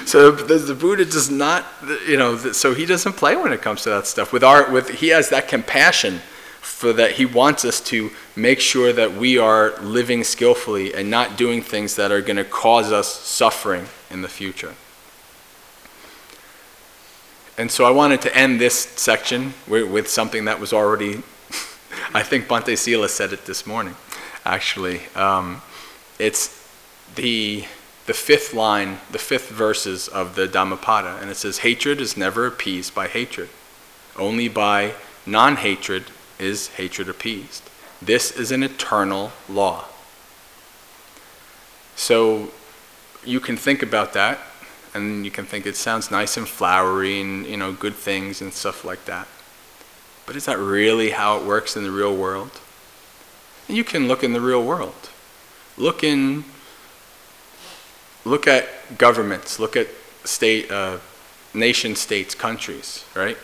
[0.07, 1.66] So the, the, Buddha does not,
[2.07, 4.34] you know, so he doesn't play when it comes to that stuff.
[4.34, 6.20] With our, with he has that compassion
[6.61, 7.11] for that.
[7.11, 11.95] He wants us to make sure that we are living skillfully and not doing things
[11.95, 14.76] that are going to cause us suffering in the future.
[17.57, 21.16] And so I wanted to end this section with, something that was already,
[22.14, 23.95] I think Bhante Sila said it this morning,
[24.43, 25.01] actually.
[25.16, 25.61] Um,
[26.24, 26.65] it's
[27.15, 27.65] the
[28.05, 32.45] the fifth line, the fifth verses of the Dhammapada, and it says, Hatred is never
[32.45, 33.49] appeased by hatred.
[34.17, 34.93] Only by
[35.26, 36.05] non hatred
[36.38, 37.69] is hatred appeased.
[38.01, 39.86] This is an eternal law.
[41.95, 42.51] So
[43.26, 44.39] you can think about that,
[44.93, 48.53] and you can think it sounds nice and flowery and you know good things and
[48.53, 49.28] stuff like that.
[50.26, 52.59] But is that really how it works in the real world?
[53.67, 55.09] And you can look in the real world.
[55.78, 56.43] Look in
[58.26, 58.67] look at
[58.97, 59.88] governments, look at
[60.24, 60.97] state, uh,
[61.53, 63.38] nation states, countries, right?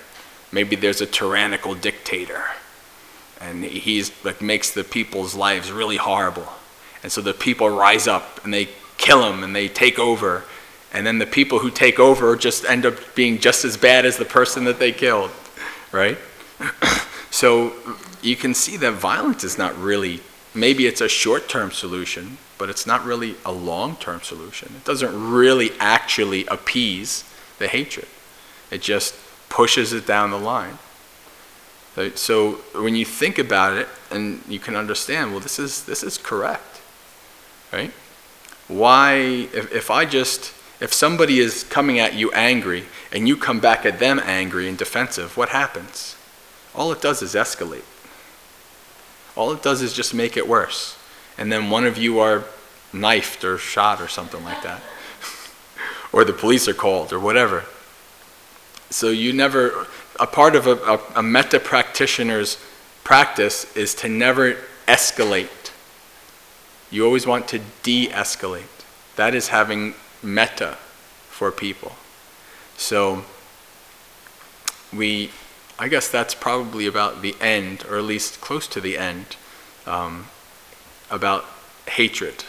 [0.51, 2.43] Maybe there's a tyrannical dictator,
[3.39, 6.47] and he's like makes the people's lives really horrible,
[7.03, 10.43] and so the people rise up and they kill him and they take over,
[10.93, 14.17] and then the people who take over just end up being just as bad as
[14.17, 15.31] the person that they killed,
[15.91, 16.17] right?
[17.29, 17.73] so
[18.21, 20.21] you can see that violence is not really.
[20.59, 24.73] Maybe it's a short-term solution, but it's not really a long term solution.
[24.75, 27.23] It doesn't really actually appease
[27.59, 28.07] the hatred,
[28.71, 29.15] it just
[29.49, 30.77] pushes it down the line.
[32.15, 36.17] So when you think about it and you can understand, well, this is, this is
[36.17, 36.79] correct,
[37.73, 37.91] right?
[38.69, 39.15] Why,
[39.53, 43.85] if, if I just, if somebody is coming at you angry and you come back
[43.85, 46.15] at them angry and defensive, what happens?
[46.73, 47.83] All it does is escalate.
[49.39, 50.97] All it does is just make it worse
[51.39, 52.43] and then one of you are
[52.91, 54.81] knifed or shot or something like that.
[56.11, 57.63] or the police are called or whatever.
[58.89, 59.87] So you never,
[60.19, 62.61] a part of a, a, a metta practitioner's
[63.05, 65.71] practice is to never escalate.
[66.91, 68.65] You always want to de escalate.
[69.15, 70.77] That is having metta
[71.29, 71.93] for people.
[72.75, 73.23] So
[74.91, 75.31] we,
[75.79, 79.37] I guess that's probably about the end, or at least close to the end.
[79.87, 80.27] Um,
[81.09, 81.45] about
[81.87, 82.43] hatred.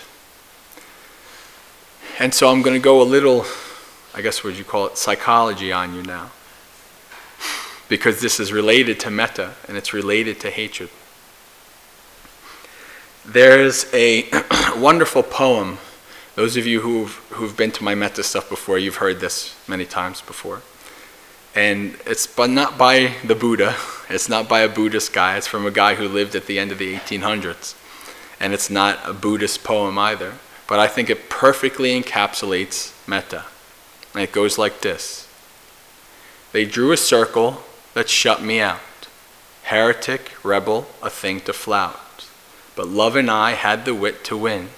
[2.18, 3.46] And so I'm going to go a little,
[4.14, 6.30] I guess, would you call it psychology on you now?
[7.88, 10.90] Because this is related to metta and it's related to hatred.
[13.24, 14.28] There's a
[14.76, 15.78] wonderful poem.
[16.34, 19.84] Those of you who've, who've been to my metta stuff before, you've heard this many
[19.84, 20.62] times before.
[21.54, 23.76] And it's but not by the Buddha,
[24.08, 26.70] it's not by a Buddhist guy, it's from a guy who lived at the end
[26.72, 27.74] of the 1800s
[28.40, 30.32] and it's not a Buddhist poem either.
[30.66, 33.44] But I think it perfectly encapsulates metta.
[34.14, 35.28] And it goes like this
[36.52, 37.62] They drew a circle
[37.94, 38.80] that shut me out.
[39.64, 42.26] Heretic, rebel, a thing to flout.
[42.74, 44.70] But love and I had the wit to win.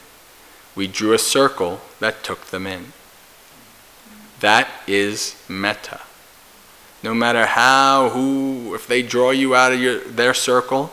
[0.74, 2.92] We drew a circle that took them in.
[4.40, 6.00] That is metta.
[7.02, 10.92] No matter how, who, if they draw you out of your, their circle,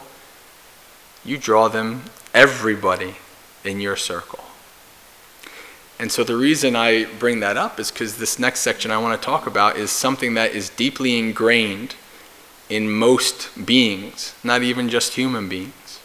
[1.24, 2.04] you draw them
[2.34, 3.16] everybody
[3.64, 4.44] in your circle.
[6.00, 9.22] And so the reason I bring that up is because this next section I want
[9.22, 11.96] to talk about is something that is deeply ingrained
[12.70, 16.00] in most beings, not even just human beings.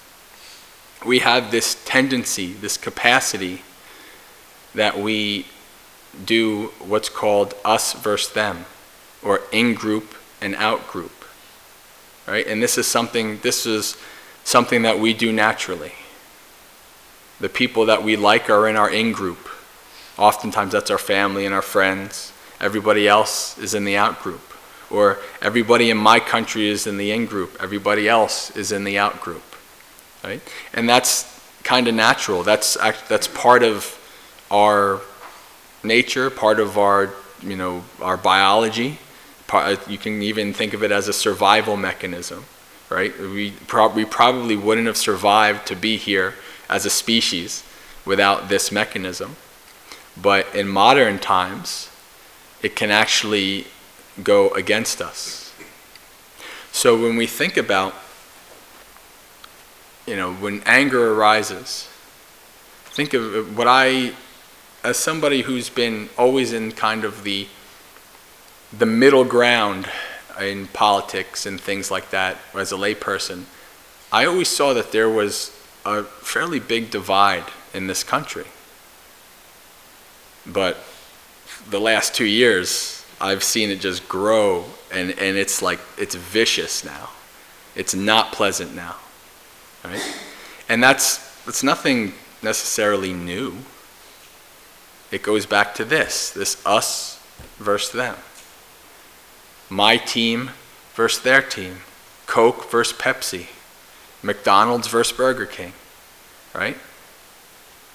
[1.07, 3.63] We have this tendency, this capacity
[4.75, 5.47] that we
[6.25, 8.65] do what's called us versus them,
[9.25, 11.25] or in group and out group.
[12.29, 12.47] right?
[12.47, 13.97] And this is something, this is
[14.45, 15.93] something that we do naturally.
[17.41, 19.49] The people that we like are in our in group.
[20.19, 22.33] Oftentimes that's our family and our friends.
[22.61, 24.41] Everybody else is in the out group.
[24.91, 27.57] Or everybody in my country is in the in group.
[27.61, 29.43] Everybody else is in the out group.
[30.23, 30.41] Right?
[30.73, 31.31] And that's
[31.65, 32.43] kind of natural.
[32.43, 32.77] That's,
[33.09, 33.99] that's part of
[34.51, 35.01] our
[35.83, 37.13] nature, part of our,
[37.43, 38.99] you know, our biology.
[39.89, 42.45] You can even think of it as a survival mechanism,
[42.91, 43.17] right?
[43.19, 46.35] We, prob- we probably wouldn't have survived to be here
[46.69, 47.63] as a species
[48.05, 49.37] without this mechanism.
[50.21, 51.91] But in modern times,
[52.63, 53.67] it can actually
[54.23, 55.53] go against us.
[56.73, 57.95] So when we think about,
[60.07, 61.89] you know, when anger arises,
[62.87, 64.13] think of what I,
[64.83, 67.49] as somebody who's been always in kind of the,
[68.79, 69.89] the middle ground
[70.41, 73.45] in politics and things like that as a layperson,
[74.13, 75.51] I always saw that there was
[75.85, 78.47] a fairly big divide in this country.
[80.47, 80.79] But
[81.69, 86.85] the last two years, I've seen it just grow, and, and it's like, it's vicious
[86.85, 87.11] now.
[87.75, 88.97] It's not pleasant now.
[89.85, 90.19] Right?
[90.69, 93.55] And that's, that's nothing necessarily new.
[95.11, 97.23] It goes back to this this us
[97.59, 98.17] versus them.
[99.75, 100.53] My team
[100.95, 101.79] versus their team.
[102.27, 103.47] Coke versus Pepsi.
[104.23, 105.73] McDonald's versus Burger King.
[106.55, 106.77] Right?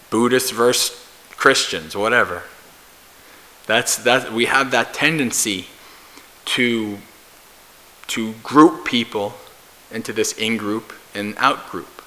[0.10, 1.08] Buddhists versus
[1.38, 2.44] Christians, whatever.
[3.66, 5.68] That's that we have that tendency
[6.56, 6.98] to
[8.08, 9.36] to group people
[9.90, 12.02] into this in group and out group.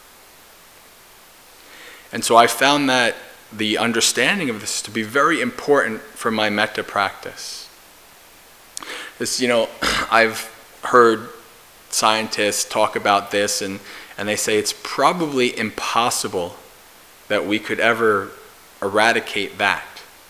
[2.13, 3.15] And so I found that
[3.51, 7.62] the understanding of this to be very important for my metta practice.
[9.23, 9.69] This, you know,
[10.11, 10.51] I've
[10.83, 11.29] heard
[11.91, 13.79] scientists talk about this and,
[14.19, 16.57] and they say it's probably impossible
[17.29, 18.33] that we could ever
[18.83, 19.87] eradicate that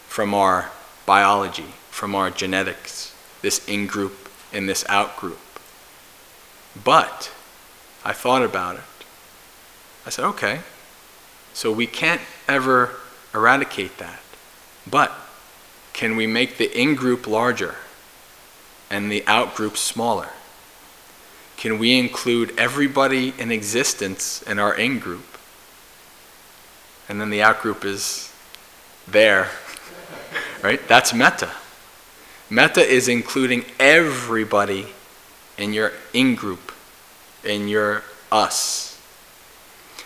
[0.08, 0.70] from our
[1.06, 5.40] biology, from our genetics, this in group and this out group.
[6.84, 7.32] But
[8.04, 9.06] I thought about it.
[10.04, 10.60] I said, okay,
[11.54, 12.96] so we can't ever
[13.32, 14.20] eradicate that.
[14.86, 15.12] But
[15.94, 17.76] can we make the in group larger
[18.92, 20.28] and the out group smaller?
[21.56, 25.24] Can we include everybody in existence in our in group?
[27.08, 28.32] And then the out group is
[29.08, 29.48] there,
[30.62, 30.80] right?
[30.86, 31.50] That's metta.
[32.50, 34.86] Metta is including everybody
[35.56, 36.72] in your in group,
[37.44, 39.00] in your us.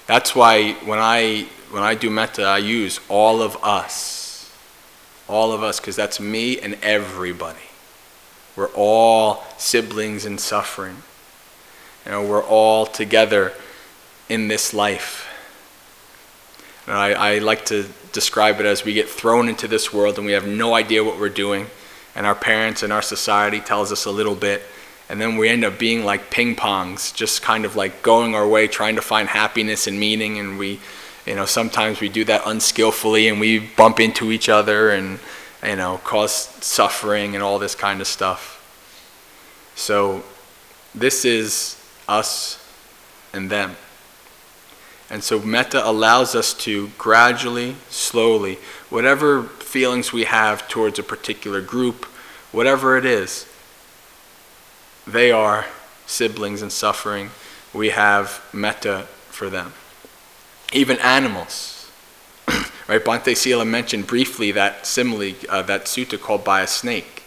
[0.07, 4.53] That's why when I when I do metta, I use all of us,
[5.29, 7.66] all of us, because that's me and everybody.
[8.57, 10.97] We're all siblings in suffering.
[12.07, 13.53] You know, we're all together
[14.29, 15.29] in this life.
[16.87, 20.25] And I, I like to describe it as we get thrown into this world and
[20.25, 21.67] we have no idea what we're doing,
[22.15, 24.63] and our parents and our society tells us a little bit,
[25.11, 28.49] and then we end up being like ping pongs, just kind of like going our
[28.49, 30.81] way, trying to find happiness and meaning, and we,
[31.27, 35.19] you know, sometimes we do that unskillfully and we bump into each other and,
[35.67, 38.53] you know, cause suffering and all this kind of stuff.
[39.75, 40.23] So,
[40.95, 41.77] this is
[42.09, 42.63] us
[43.33, 43.77] and them.
[45.09, 48.59] And so metta allows us to gradually, slowly,
[48.91, 52.07] whatever feelings we have towards a particular group,
[52.51, 53.47] whatever it is,
[55.07, 55.67] they are
[56.07, 57.31] siblings in suffering.
[57.73, 59.75] We have metta for them.
[60.73, 61.76] Even animals.
[62.89, 63.05] Right?
[63.05, 67.23] Bhante Sila mentioned briefly that simile, uh, that sutta called by a snake.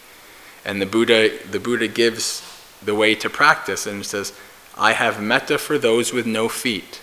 [0.64, 2.42] And the Buddha, the Buddha gives
[2.82, 4.32] the way to practice and says,
[4.76, 7.00] I have metta for those with no feet.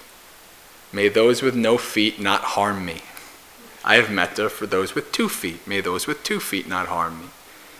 [0.92, 3.02] May those with no feet not harm me.
[3.84, 5.66] I have metta for those with two feet.
[5.68, 7.28] May those with two feet not harm me.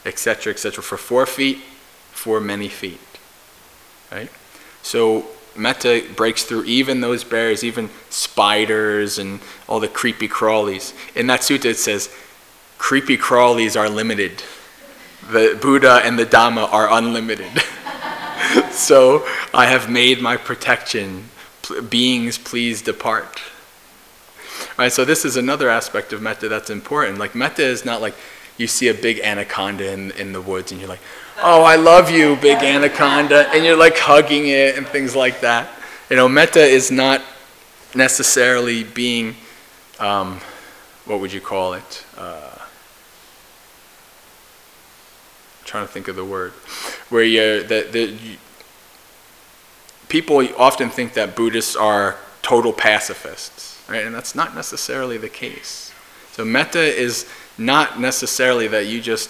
[0.06, 0.84] Etc., etc.
[0.84, 1.60] For four feet,
[2.12, 3.00] for many feet.
[4.12, 4.30] Right?
[4.82, 10.94] So metta breaks through even those barriers, even spiders and all the creepy crawlies.
[11.16, 12.14] In that sutta it says,
[12.78, 14.44] creepy crawlies are limited.
[15.32, 17.52] The Buddha and the Dhamma are unlimited.
[18.72, 21.30] so I have made my protection
[21.90, 23.42] beings please depart.
[24.60, 27.18] All right, so this is another aspect of metta that's important.
[27.18, 28.16] Like metta is not like
[28.58, 31.02] you see a big anaconda in, in the woods and you're like,
[31.40, 35.70] oh, I love you, big anaconda, and you're like hugging it and things like that.
[36.10, 37.22] You know, metta is not
[37.96, 39.36] necessarily being,
[40.00, 40.40] um,
[41.06, 42.06] what would you call it?
[42.18, 42.58] Uh,
[45.66, 46.54] trying to think of the word,
[47.10, 48.38] where you the, the
[50.08, 54.06] people often think that Buddhists are total pacifists, right?
[54.06, 55.92] And that's not necessarily the case.
[56.32, 57.28] So metta is
[57.58, 59.30] not necessarily that you just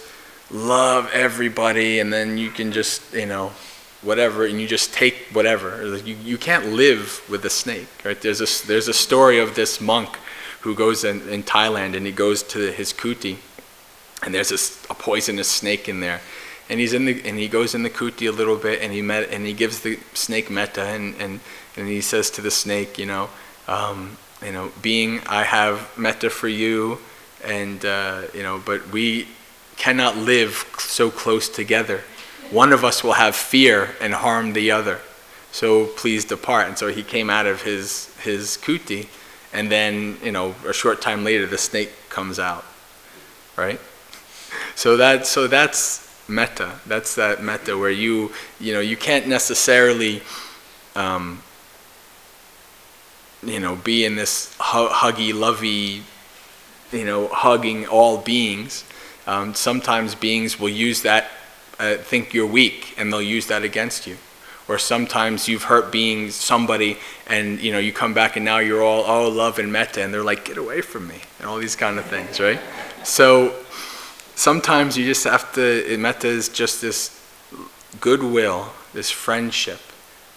[0.52, 3.52] love everybody and then you can just, you know,
[4.02, 5.98] whatever, and you just take whatever.
[5.98, 8.20] You, you can't live with a snake, right?
[8.20, 10.18] There's a, there's a story of this monk
[10.62, 13.38] who goes in, in Thailand and he goes to his kuti
[14.24, 16.22] and there's a, a poisonous snake in there
[16.70, 19.02] and he's in the and he goes in the kuti a little bit and he
[19.02, 21.40] met and he gives the snake metta and and,
[21.76, 23.30] and he says to the snake you know
[23.68, 27.00] um, you know being I have metta for you
[27.44, 29.28] and uh, you know but we
[29.78, 32.02] cannot live so close together.
[32.52, 35.00] One of us will have fear and harm the other.
[35.52, 36.68] So please depart.
[36.68, 39.08] And so he came out of his his kuti.
[39.54, 42.66] And then you know a short time later the snake comes out
[43.58, 43.82] right?
[44.76, 46.80] So that so that's metta.
[46.86, 50.22] That's that metta where you, you know, you can't necessarily,
[50.96, 51.42] um,
[53.44, 56.04] you know, be in this hu- huggy, lovey,
[56.92, 58.86] you know, hugging all beings.
[59.28, 61.30] Um, sometimes beings will use that,
[61.80, 64.18] uh, think you're weak, and they'll use that against you.
[64.70, 66.98] Or sometimes you've hurt being somebody,
[67.28, 70.14] and you know you come back and now you're all oh love and metta, and
[70.14, 72.60] they're like get away from me, and all these kind of things, right?
[73.04, 73.54] So
[74.36, 77.22] sometimes you just have to, metta is just this
[78.00, 79.80] goodwill, this friendship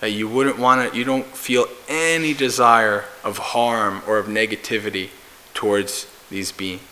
[0.00, 5.10] that you wouldn't want to, you don't feel any desire of harm or of negativity
[5.52, 6.89] towards these beings.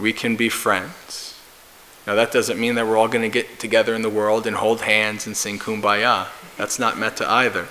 [0.00, 1.38] We can be friends.
[2.06, 4.56] Now, that doesn't mean that we're all going to get together in the world and
[4.56, 6.28] hold hands and sing kumbaya.
[6.56, 7.68] That's not metta either.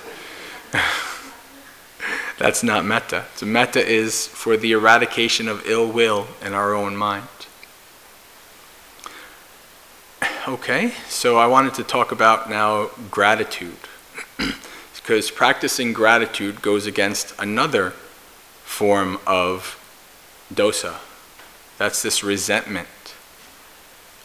[2.37, 3.25] That's not metta.
[3.35, 7.27] So, metta is for the eradication of ill will in our own mind.
[10.47, 13.77] Okay, so I wanted to talk about now gratitude.
[15.09, 17.89] because practicing gratitude goes against another
[18.63, 19.75] form of
[20.53, 20.97] dosa.
[21.79, 22.87] That's this resentment.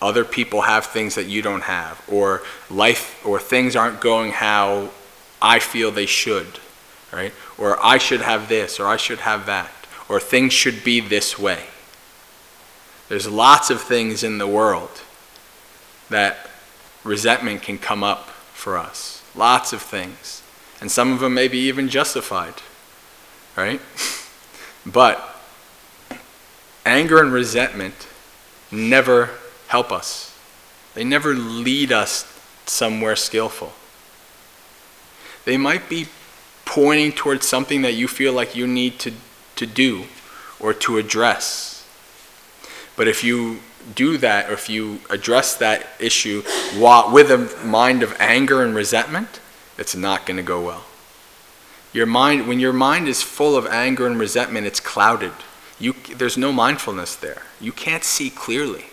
[0.03, 4.91] Other people have things that you don't have, or life, or things aren't going how
[5.41, 6.59] I feel they should,
[7.13, 7.33] right?
[7.57, 9.71] Or I should have this, or I should have that,
[10.09, 11.63] or things should be this way.
[13.09, 15.03] There's lots of things in the world
[16.11, 16.51] that
[17.05, 19.23] resentment can come up for us.
[19.37, 20.43] Lots of things.
[20.81, 22.55] And some of them may be even justified,
[23.57, 23.81] right?
[24.87, 25.34] but
[26.85, 28.09] anger and resentment
[28.70, 29.30] never
[29.68, 30.37] help us,
[30.95, 32.30] they never lead us
[32.66, 33.72] somewhere skillful.
[35.45, 36.07] They might be
[36.64, 39.12] pointing towards something that you feel like you need to,
[39.57, 40.05] to do
[40.59, 41.87] or to address.
[42.97, 43.61] But if you
[43.95, 46.43] do that, or if you address that issue
[46.76, 49.41] while, with a mind of anger and resentment,
[49.76, 50.85] it's not going to go well.
[51.93, 55.32] Your mind, when your mind is full of anger and resentment, it's clouded.
[55.85, 57.43] You, there's no mindfulness there.
[57.61, 58.87] You can't see clearly.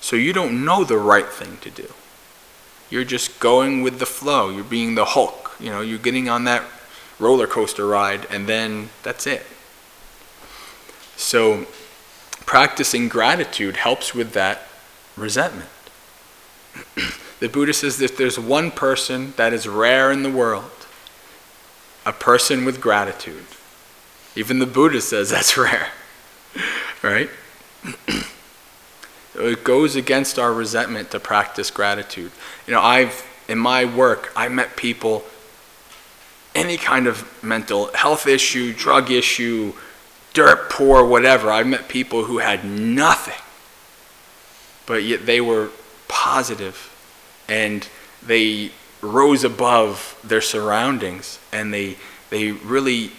[0.00, 1.88] So you don't know the right thing to do.
[2.88, 4.50] You're just going with the flow.
[4.50, 5.56] You're being the Hulk.
[5.58, 6.62] You know, you're getting on that
[7.18, 9.44] roller coaster ride, and then that's it.
[11.16, 11.66] So
[12.46, 14.68] practicing gratitude helps with that
[15.16, 15.70] resentment.
[17.40, 20.86] the Buddha says that there's one person that is rare in the world,
[22.06, 23.46] a person with gratitude.
[24.36, 25.88] Even the Buddha says that's rare,
[27.02, 27.30] right?
[29.34, 32.32] it goes against our resentment to practice gratitude.
[32.66, 35.24] You know, I've, in my work, I met people,
[36.54, 39.72] any kind of mental health issue, drug issue,
[40.32, 41.50] dirt poor, whatever.
[41.50, 43.40] I've met people who had nothing,
[44.86, 45.70] but yet they were
[46.08, 46.90] positive
[47.48, 47.86] and
[48.24, 48.70] they
[49.00, 51.96] rose above their surroundings and they,
[52.30, 53.12] they really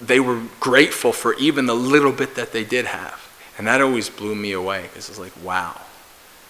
[0.00, 3.20] they were grateful for even the little bit that they did have.
[3.56, 5.80] And that always blew me away because it's like, wow.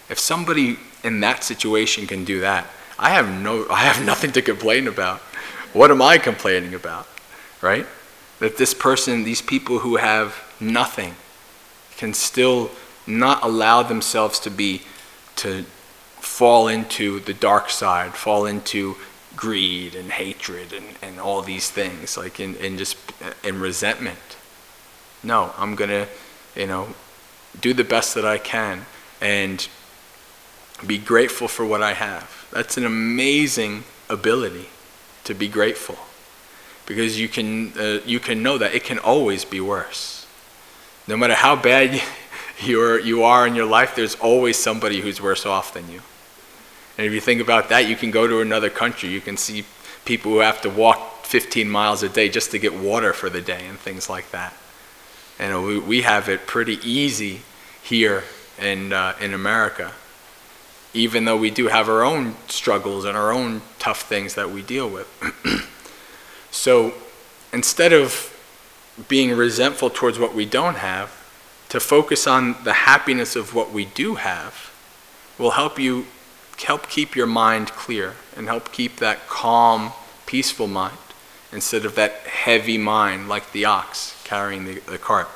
[0.09, 2.66] If somebody in that situation can do that,
[2.99, 5.20] I have no I have nothing to complain about.
[5.72, 7.07] What am I complaining about?
[7.61, 7.86] Right?
[8.38, 11.14] that this person, these people who have nothing,
[11.97, 12.70] can still
[13.07, 14.82] not allow themselves to be,
[15.36, 15.64] to
[16.20, 18.97] fall into the dark side, fall into
[19.37, 22.97] greed and hatred and, and all these things, like in, in just
[23.43, 24.37] in resentment.
[25.22, 26.07] No, I'm gonna,
[26.55, 26.89] you know,
[27.61, 28.87] do the best that I can
[29.20, 29.66] and
[30.87, 32.47] be grateful for what I have.
[32.53, 34.68] That's an amazing ability
[35.24, 35.97] to be grateful
[36.87, 40.26] because you can, uh, you can know that it can always be worse.
[41.09, 42.03] No matter how bad
[42.61, 46.01] you're, you are in your life, there's always somebody who's worse off than you.
[46.97, 49.09] And if you think about that, you can go to another country.
[49.09, 49.64] You can see
[50.05, 53.40] people who have to walk 15 miles a day just to get water for the
[53.40, 54.55] day and things like that.
[55.38, 57.40] And we, we have it pretty easy
[57.82, 58.24] here
[58.61, 59.92] in, uh, in America,
[60.92, 64.62] even though we do have our own struggles and our own tough things that we
[64.62, 65.09] deal with.
[66.53, 66.95] so
[67.53, 68.30] instead of
[69.09, 71.20] being resentful towards what we don't have,
[71.70, 74.70] to focus on the happiness of what we do have
[75.38, 76.07] will help you
[76.62, 79.92] help keep your mind clear and help keep that calm,
[80.26, 80.96] peaceful mind
[81.52, 85.28] instead of that heavy mind like the ox carrying the, the cart.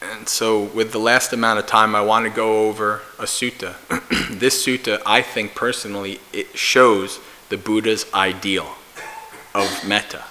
[0.00, 3.74] And so, with the last amount of time, I want to go over a sutta.
[4.38, 8.76] this sutta, I think personally, it shows the Buddha's ideal
[9.54, 10.24] of metta.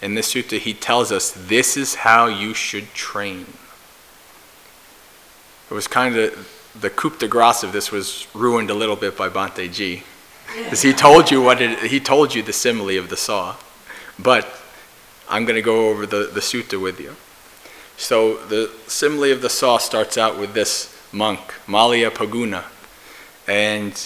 [0.00, 3.46] In this sutta, he tells us this is how you should train.
[5.74, 9.16] It was kind of the coup de grace of this was ruined a little bit
[9.16, 10.04] by Bhante G.
[10.56, 13.56] Because he told you what it, he told you the simile of the saw.
[14.16, 14.46] But
[15.28, 17.16] I'm going to go over the, the sutta with you.
[17.96, 22.62] So the simile of the saw starts out with this monk, Moliya Phagguna.
[23.48, 24.00] And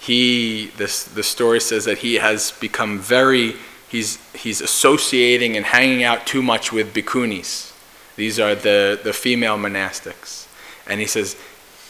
[0.00, 3.54] he, this, the story says that he has become very,
[3.88, 7.72] he's, he's associating and hanging out too much with bhikkhunis.
[8.14, 10.43] These are the, the female monastics.
[10.86, 11.36] And he says,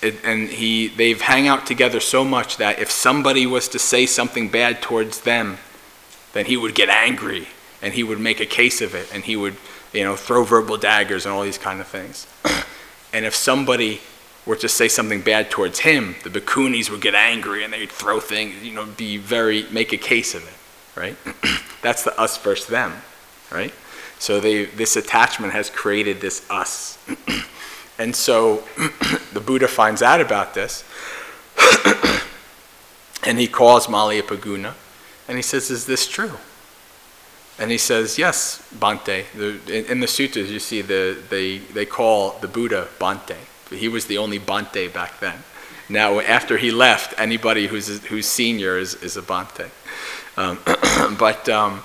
[0.03, 4.49] and he, they've hang out together so much that if somebody was to say something
[4.49, 5.59] bad towards them,
[6.33, 7.49] then he would get angry
[7.81, 9.57] and he would make a case of it and he would,
[9.93, 12.27] you know, throw verbal daggers and all these kind of things.
[13.13, 14.01] and if somebody
[14.47, 18.21] were to say something bad towards him, the bhikkhunis would get angry and they'd throw
[18.21, 21.17] things, you know, be very, make a case of it, right?
[21.83, 22.93] That's the us versus them,
[23.51, 23.73] right?
[24.19, 26.99] So they, this attachment has created this us.
[27.99, 28.65] And so
[29.33, 30.85] the Buddha finds out about this,
[33.25, 34.75] and he calls Phagguna,
[35.29, 36.33] and he says, Is this true?
[37.59, 39.27] And he says, Yes, Bhante.
[39.33, 43.37] The, in, in, the sutras, you see the, they, they call the Buddha Bhante.
[43.71, 45.39] He was the only Bhante back then.
[45.89, 49.71] Now, after he left, anybody who's, who's senior is, is a Bhante.
[50.37, 50.59] Um,
[51.19, 51.83] but um,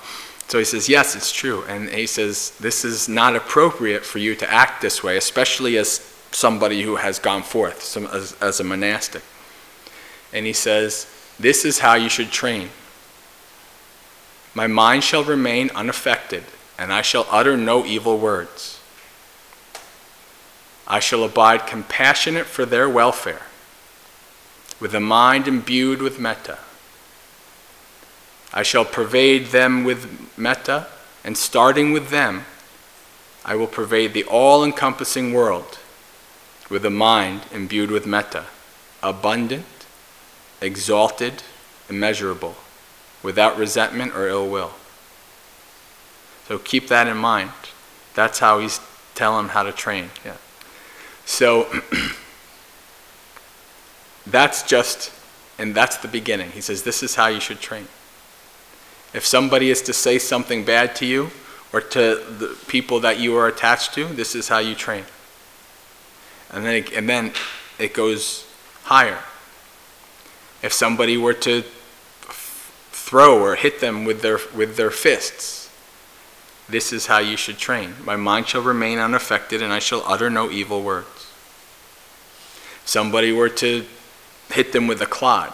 [0.50, 1.64] so he says, Yes, it's true.
[1.68, 6.00] And he says, This is not appropriate for you to act this way, especially as
[6.32, 9.22] somebody who has gone forth some, as, as a monastic.
[10.34, 11.08] And he says,
[11.40, 12.70] This is how you should train.
[14.56, 16.44] My mind shall remain unaffected,
[16.80, 18.80] and I shall utter no evil words.
[20.88, 23.44] I shall abide compassionate for their welfare,
[24.80, 26.58] with a mind imbued with metta.
[28.54, 30.88] I shall pervade them with metta,
[31.24, 32.46] and starting with them,
[33.46, 35.80] I will pervade the all encompassing world
[36.70, 38.46] with a mind imbued with metta,
[39.02, 39.66] abundant,
[40.62, 41.44] exalted,
[41.90, 42.56] immeasurable,
[43.24, 44.72] without resentment or ill will.
[46.48, 47.52] So keep that in mind.
[48.16, 48.80] That's how he's
[49.16, 50.10] telling him how to train.
[50.26, 50.38] Yeah.
[51.26, 51.68] So
[54.28, 55.12] that's just,
[55.58, 56.52] and that's the beginning.
[56.52, 57.88] He says, This is how you should train.
[59.14, 61.32] If somebody is to say something bad to you
[61.74, 65.06] or to the people that you are attached to, this is how you train.
[66.52, 67.34] And then it, and then
[67.78, 68.46] it goes
[68.84, 69.20] higher.
[70.62, 71.64] If somebody were to
[72.92, 75.70] throw or hit them with their, with their fists,
[76.68, 77.96] this is how you should train.
[78.04, 81.28] My mind shall remain unaffected, and I shall utter no evil words.
[82.86, 83.86] Somebody were to
[84.52, 85.54] hit them with a clod.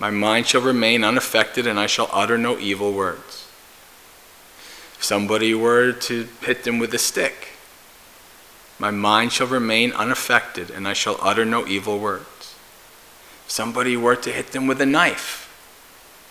[0.00, 3.48] My mind shall remain unaffected, and I shall utter no evil words.
[4.96, 7.48] If somebody were to hit them with a stick,
[8.78, 12.54] my mind shall remain unaffected, and I shall utter no evil words.
[13.46, 15.44] If somebody were to hit them with a knife,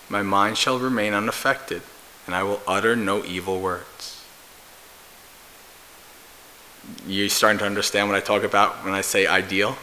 [0.08, 1.82] my mind shall remain unaffected,
[2.26, 4.24] and I will utter no evil words.
[7.06, 9.76] You starting to understand what I talk about when I say ideal?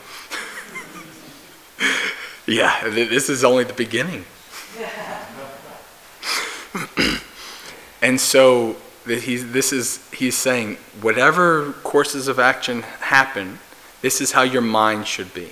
[2.47, 4.25] Yeah, this is only the beginning.
[8.01, 8.75] and so
[9.05, 13.59] he's, this is, he's saying, whatever courses of action happen,
[14.01, 15.51] this is how your mind should be.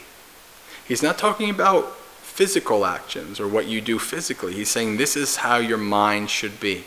[0.87, 4.53] He's not talking about physical actions or what you do physically.
[4.53, 6.83] He's saying this is how your mind should be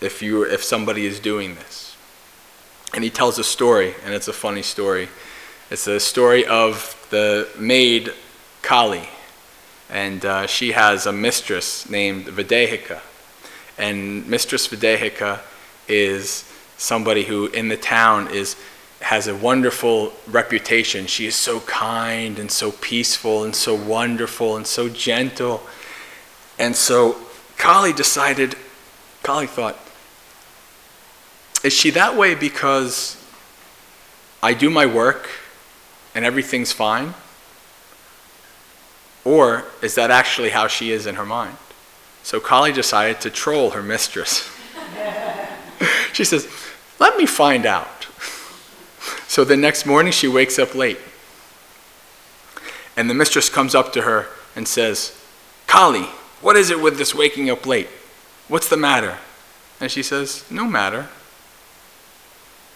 [0.00, 1.96] if, you, if somebody is doing this.
[2.92, 5.08] And he tells a story, and it's a funny story.
[5.70, 8.12] It's a story of the maid
[8.60, 9.08] Kali,
[9.88, 12.98] and uh, she has a mistress named Videhika.
[13.78, 15.38] And Mistress Videhika
[15.86, 16.44] is
[16.76, 18.56] somebody who in the town is
[19.00, 21.06] has a wonderful reputation.
[21.06, 25.62] She is so kind and so peaceful and so wonderful and so gentle.
[26.58, 27.16] And so
[27.58, 28.56] Kali decided,
[29.22, 29.78] Kali thought,
[31.62, 33.16] is she that way because
[34.42, 35.30] I do my work
[36.14, 37.14] and everything's fine?
[39.24, 41.56] Or is that actually how she is in her mind?
[42.22, 44.50] So Kali decided to troll her mistress.
[46.12, 46.48] she says,
[46.98, 48.06] Let me find out.
[49.26, 50.98] So the next morning she wakes up late.
[52.96, 55.16] And the mistress comes up to her and says,
[55.68, 56.08] Kali,
[56.40, 57.86] what is it with this waking up late?
[58.48, 59.18] What's the matter?
[59.80, 61.08] And she says, No matter.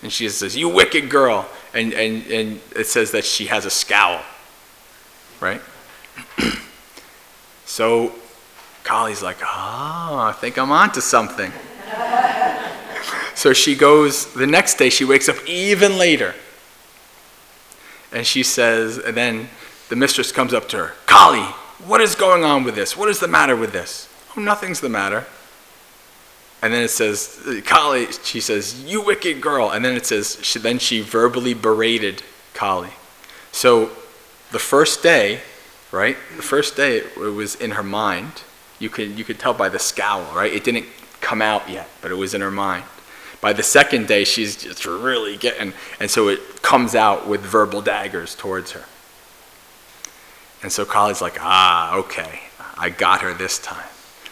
[0.00, 1.48] And she says, You wicked girl.
[1.74, 4.22] And, and, and it says that she has a scowl.
[5.40, 5.60] Right?
[7.64, 8.14] so
[8.84, 11.52] Kali's like, Oh, I think I'm onto something.
[13.34, 16.34] so she goes, the next day she wakes up even later.
[18.12, 19.48] And she says, and then
[19.88, 21.42] the mistress comes up to her, Kali,
[21.84, 22.96] what is going on with this?
[22.96, 24.08] What is the matter with this?
[24.36, 25.26] Oh, nothing's the matter.
[26.64, 29.70] And then it says, Kali, she says, you wicked girl.
[29.70, 32.22] And then it says, she, then she verbally berated
[32.54, 32.88] Kali.
[33.52, 33.90] So
[34.50, 35.42] the first day,
[35.92, 36.16] right?
[36.36, 38.44] The first day it, it was in her mind.
[38.78, 40.50] You could, you could tell by the scowl, right?
[40.50, 40.86] It didn't
[41.20, 42.84] come out yet, but it was in her mind.
[43.42, 47.82] By the second day, she's just really getting, and so it comes out with verbal
[47.82, 48.84] daggers towards her.
[50.62, 52.40] And so Kali's like, ah, okay,
[52.78, 53.84] I got her this time.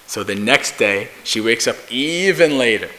[0.06, 2.90] So the next day, she wakes up even later.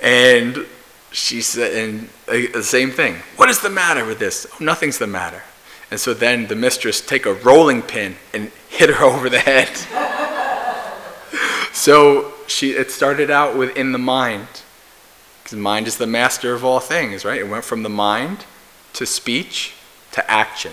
[0.00, 0.66] And
[1.12, 3.16] she said, and the same thing.
[3.36, 4.46] What is the matter with this?
[4.52, 5.42] Oh, nothing's the matter.
[5.90, 9.68] And so then the mistress take a rolling pin and hit her over the head.
[11.72, 14.48] so she, it started out with in the mind,
[15.38, 17.40] because the mind is the master of all things, right?
[17.40, 18.44] It went from the mind
[18.94, 19.74] to speech
[20.12, 20.72] to action.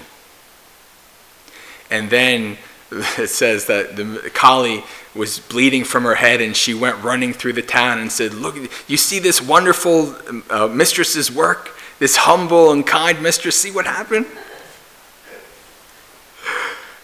[1.90, 2.58] And then
[3.18, 4.84] it says that the Kali
[5.16, 8.58] was bleeding from her head and she went running through the town and said, Look,
[8.88, 10.14] you see this wonderful
[10.50, 11.78] uh, mistress's work?
[12.00, 14.26] This humble and kind mistress, see what happened?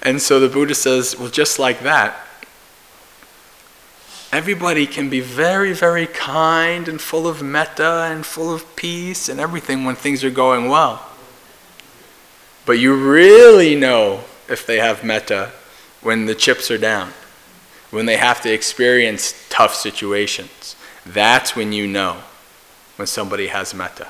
[0.04, 2.18] And so the Buddha says, Well, just like that,
[4.32, 9.40] everybody can be very, very kind and full of metta and full of peace and
[9.40, 11.06] everything when things are going well.
[12.66, 15.52] But you really know if they have metta
[16.02, 17.14] when the chips are down,
[17.92, 20.76] when they have to experience tough situations.
[21.06, 22.18] That's when you know
[22.98, 24.08] when somebody has metta.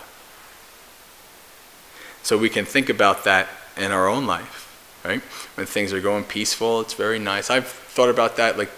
[2.24, 5.22] So we can think about that in our own life, right?
[5.56, 7.50] When things are going peaceful, it's very nice.
[7.50, 8.58] I've thought about that.
[8.58, 8.70] Like,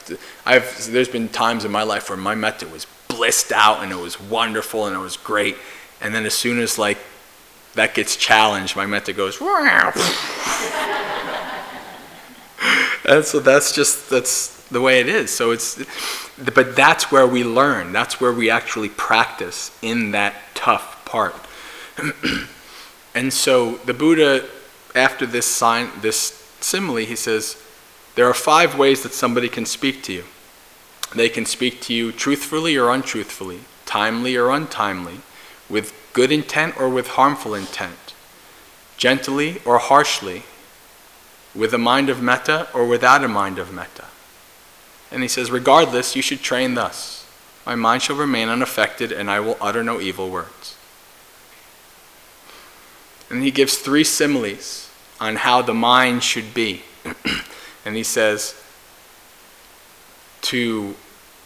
[0.46, 3.98] I've there's been times in my life where my metta was blissed out and it
[3.98, 5.56] was wonderful and it was great,
[6.00, 7.00] and then as soon as like
[7.74, 9.40] that gets challenged, my metta goes.
[13.10, 15.32] and so that's just that's the way it is.
[15.32, 15.84] So it's,
[16.38, 17.92] but that's where we learn.
[17.92, 21.36] That's where we actually practice in that tough part.
[23.16, 24.48] and so the Buddha,
[24.96, 27.62] after this sign, this simile, he says,
[28.16, 30.24] there are five ways that somebody can speak to you.
[31.16, 35.22] They can speak to you truthfully or untruthfully, timely or untimely,
[35.68, 38.14] with good intent or with harmful intent,
[38.98, 40.44] gently or harshly,
[41.56, 44.06] with a mind of metta or without a mind of metta.
[45.12, 47.26] And he says, Regardless, you should train thus.
[47.66, 50.78] My mind shall remain unaffected, and I will utter no evil words.
[53.30, 54.90] And he gives three similes
[55.20, 56.84] on how the mind should be.
[57.86, 58.56] and he says
[60.42, 60.96] to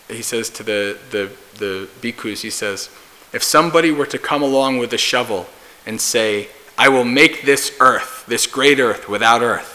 [0.10, 2.90] he says to the, the, the bhikkhus, he says,
[3.32, 5.48] if somebody were to come along with a shovel
[5.86, 9.73] and say, I will make this earth, this great earth, without earth,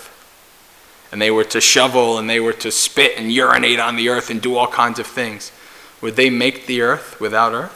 [1.10, 4.30] and they were to shovel and they were to spit and urinate on the earth
[4.30, 5.52] and do all kinds of things,
[6.00, 7.74] would they make the earth without earth?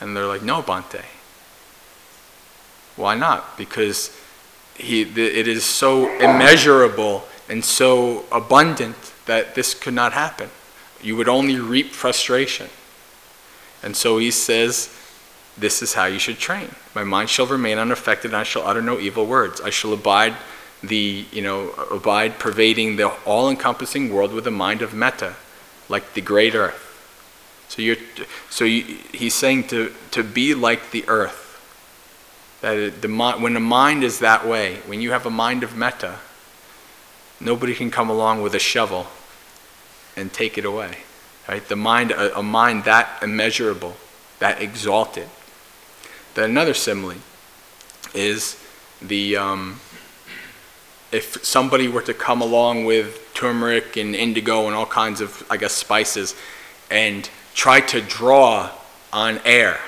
[0.00, 1.04] And they're like, no, Bhante.
[2.96, 3.56] Why not?
[3.56, 4.16] Because
[4.74, 10.50] he, it is so immeasurable and so abundant that this could not happen.
[11.02, 12.68] You would only reap frustration.
[13.82, 14.94] And so he says,
[15.56, 16.74] This is how you should train.
[16.94, 19.60] My mind shall remain unaffected, and I shall utter no evil words.
[19.60, 20.34] I shall abide
[20.82, 25.34] the, you know, abide pervading the all encompassing world with a mind of metta,
[25.88, 26.84] like the great earth.
[27.68, 27.96] So, you're,
[28.48, 31.44] so you, he's saying to, to be like the earth.
[32.60, 36.18] That the, when the mind is that way, when you have a mind of metta,
[37.40, 39.06] nobody can come along with a shovel
[40.16, 40.98] and take it away.
[41.48, 41.66] Right?
[41.66, 43.96] The mind, a, a mind that immeasurable,
[44.38, 45.28] that exalted.
[46.34, 47.16] Then another simile
[48.14, 48.62] is
[49.00, 49.80] the um,
[51.10, 55.56] if somebody were to come along with turmeric and indigo and all kinds of, I
[55.56, 56.34] guess, spices
[56.90, 58.70] and try to draw
[59.12, 59.80] on air,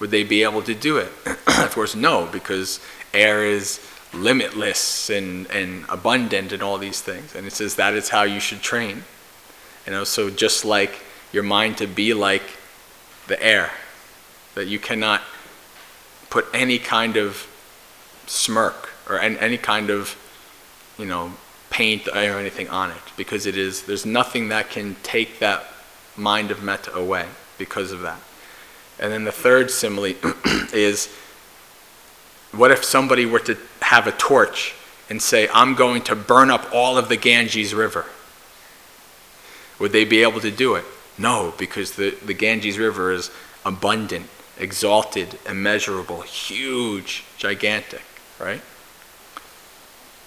[0.00, 1.12] would they be able to do it?
[1.46, 2.80] of course, no, because
[3.12, 3.80] air is
[4.12, 7.34] limitless and, and abundant and all these things.
[7.34, 9.04] And it says that is how you should train.
[9.86, 11.00] You know, so just like
[11.32, 12.42] your mind to be like
[13.26, 13.70] the air,
[14.54, 15.22] that you cannot
[16.30, 17.46] put any kind of
[18.26, 20.16] smirk or any, kind of,
[20.98, 21.32] you know,
[21.70, 25.64] paint or anything on it because it is, there's nothing that can take that
[26.16, 27.26] mind of metta away
[27.58, 28.20] because of that.
[28.98, 30.14] And then the third simile
[30.72, 31.12] is
[32.52, 34.74] what if somebody were to have a torch
[35.10, 38.06] and say, I'm going to burn up all of the Ganges River?
[39.78, 40.84] Would they be able to do it?
[41.18, 43.30] No, because the, the Ganges River is
[43.64, 44.26] abundant,
[44.58, 48.02] exalted, immeasurable, huge, gigantic,
[48.38, 48.60] right?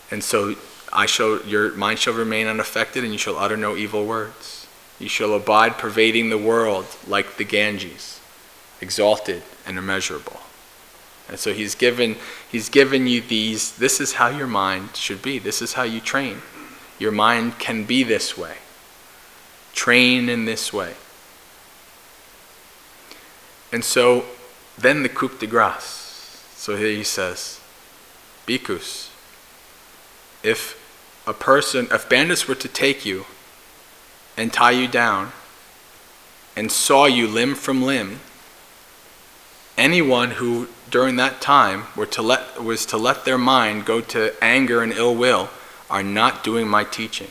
[0.10, 0.56] And so
[0.94, 4.68] I shall, your mind shall remain unaffected, and you shall utter no evil words.
[5.00, 8.20] You shall abide pervading the world like the Ganges,
[8.82, 10.40] exalted and immeasurable.
[11.30, 12.16] And so he's given,
[12.50, 15.40] he's given you these, this is how your mind should be.
[15.40, 16.42] This is how you train.
[17.00, 18.56] Your mind can be this way.
[19.74, 20.96] Train in this way.
[23.72, 24.26] And so
[24.78, 26.44] then the coup de grace.
[26.56, 27.60] So here he says,
[28.48, 29.10] Bhikkhus,
[30.44, 30.84] if
[31.28, 33.26] a person, if bandits were to take you
[34.38, 35.32] and tie you down
[36.56, 38.20] and saw you limb from limb,
[39.78, 44.34] anyone who during that time were to let, was to let their mind go to
[44.42, 45.50] anger and ill will
[45.90, 47.30] are not doing my teaching.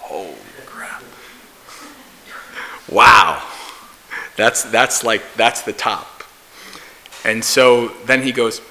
[0.00, 0.34] Holy
[0.66, 1.02] crap.
[2.88, 3.46] Wow.
[4.36, 6.24] That's, that's like, that's the top.
[7.24, 8.62] And so then he goes,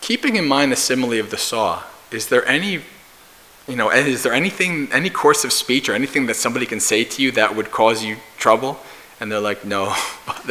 [0.00, 2.80] keeping in mind the simile of the saw, is there any,
[3.68, 7.04] you know, is there anything, any course of speech or anything that somebody can say
[7.04, 8.78] to you that would cause you trouble?
[9.20, 9.94] And they're like, no,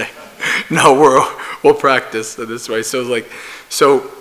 [0.70, 1.26] no, we're,
[1.64, 2.84] we'll practice this way.
[2.84, 3.30] So like,
[3.68, 4.12] so,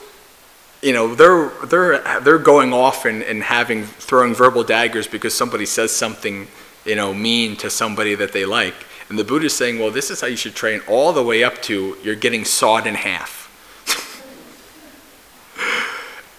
[0.83, 5.67] you know, they're, they're, they're going off and, and having, throwing verbal daggers because somebody
[5.67, 6.47] says something,
[6.85, 8.75] you know, mean to somebody that they like.
[9.09, 11.43] And the Buddha is saying, well, this is how you should train all the way
[11.43, 13.38] up to you're getting sawed in half.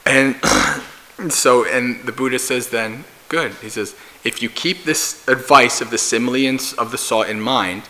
[0.10, 3.53] And so, and the Buddha says then, good.
[3.62, 7.84] He says, if you keep this advice of the simile of the saw in mind,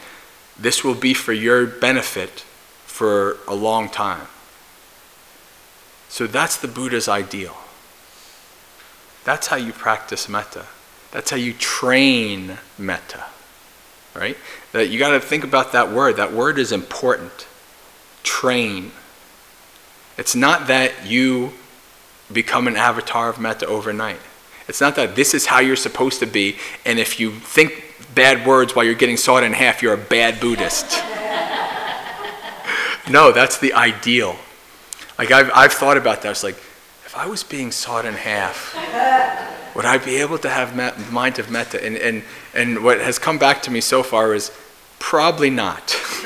[0.60, 2.42] this will be for your benefit
[2.86, 4.28] for a long time.
[6.10, 7.56] So that's the Buddha's ideal.
[9.24, 10.66] That's how you practice metta.
[11.12, 13.26] That's how you train metta.
[14.14, 14.38] Right?
[14.74, 16.18] That you got to think about that word.
[16.18, 17.48] That word is important.
[18.24, 18.92] Train.
[20.18, 21.54] It's not that you
[22.32, 24.20] become an avatar of metta overnight.
[24.68, 28.46] It's not that this is how you're supposed to be, and if you think bad
[28.46, 30.86] words while you're getting sawed in half, you're a bad Buddhist.
[33.10, 34.36] no, that's the ideal.
[35.18, 36.32] Like, I've, I've thought about that.
[36.32, 38.76] It's like, if I was being sawed in half,
[39.76, 41.84] would I be able to have met, mind of metta?
[41.84, 42.24] And, and,
[42.54, 44.52] and what has come back to me so far is
[45.00, 45.98] probably not.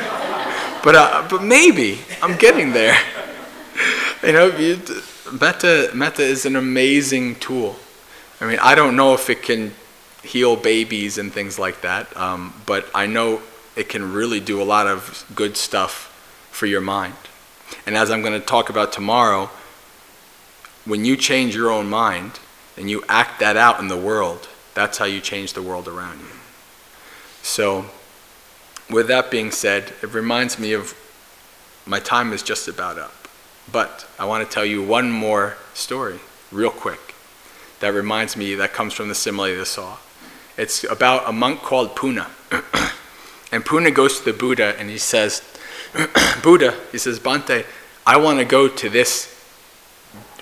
[0.83, 1.99] but, uh, but maybe.
[2.21, 2.97] I'm getting there.
[4.23, 4.81] you know, you,
[5.39, 7.75] metta, metta is an amazing tool.
[8.39, 9.73] I mean, I don't know if it can
[10.23, 12.15] heal babies and things like that.
[12.17, 13.41] Um, but I know
[13.75, 16.09] it can really do a lot of good stuff
[16.51, 17.15] for your mind.
[17.85, 19.49] And as I'm going to talk about tomorrow,
[20.85, 22.39] when you change your own mind
[22.77, 26.19] and you act that out in the world, that's how you change the world around
[26.19, 26.27] you.
[27.41, 27.85] So,
[28.89, 30.95] with that being said, it reminds me of
[31.85, 33.22] my time is just about up.
[33.71, 36.19] But I want to tell you one more story,
[36.51, 37.15] real quick,
[37.79, 39.97] that reminds me, that comes from the simile of the saw.
[40.57, 42.27] It's about a monk called Punna.
[43.51, 45.41] and Punna goes to the Buddha and he says,
[46.43, 47.65] Buddha, he says, Bhante,
[48.05, 49.29] I want to go to this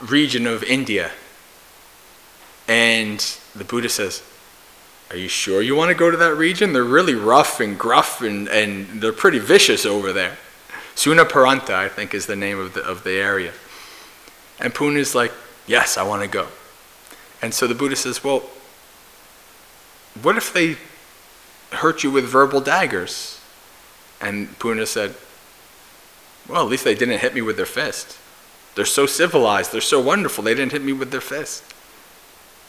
[0.01, 1.11] region of India.
[2.67, 3.19] And
[3.55, 4.23] the Buddha says,
[5.09, 6.73] Are you sure you want to go to that region?
[6.73, 10.37] They're really rough and gruff and, and they're pretty vicious over there.
[10.95, 13.53] Sunaparanta, I think, is the name of the, of the area.
[14.59, 15.31] And Punna is like,
[15.67, 16.47] Yes, I want to go.
[17.41, 18.43] And so the Buddha says, Well,
[20.21, 20.77] what if they
[21.75, 23.39] hurt you with verbal daggers?
[24.19, 25.15] And Punna said,
[26.47, 28.17] Well, at least they didn't hit me with their fist.
[28.75, 31.63] They're so civilized, they're so wonderful, they didn't hit me with their fist.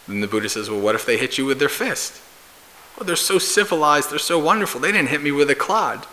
[0.08, 2.20] Then the Buddha says, Well, what if they hit you with their fist?
[2.96, 6.06] Well, they're so civilized, they're so wonderful, they didn't hit me with a clod.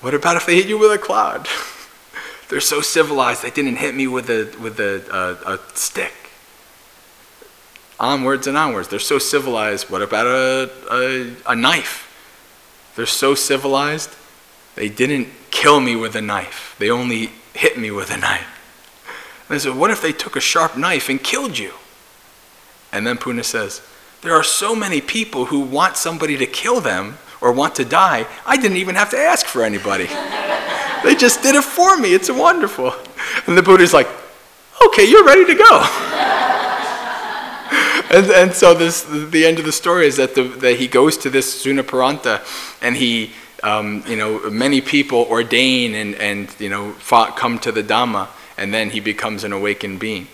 [0.00, 1.48] What about if they hit you with a cloud?
[2.48, 5.02] They're so civilized, they didn't hit me with a, with a,
[5.46, 6.14] a, a stick.
[8.00, 8.88] Onwards and onwards.
[8.88, 9.90] They're so civilized.
[9.90, 12.08] What about a, a, a knife?
[12.96, 14.16] They're so civilized,
[14.74, 16.74] they didn't kill me with a knife.
[16.78, 18.46] They only hit me with a knife.
[19.48, 21.74] And I said, What if they took a sharp knife and killed you?
[22.92, 23.82] And then Punna says,
[24.22, 28.26] There are so many people who want somebody to kill them or want to die,
[28.44, 30.06] I didn't even have to ask for anybody.
[31.04, 32.14] they just did it for me.
[32.14, 32.94] It's wonderful.
[33.46, 34.08] And the Buddha's like,
[34.84, 35.80] Okay, you're ready to go.
[38.10, 41.16] and, and so this, the end of the story is that, the, that he goes
[41.18, 42.42] to this Sunaparanta
[42.80, 43.32] and he,
[43.64, 48.28] um, you know, many people ordain and, and you know, fought, come to the Dhamma
[48.56, 50.28] and then he becomes an awakened being.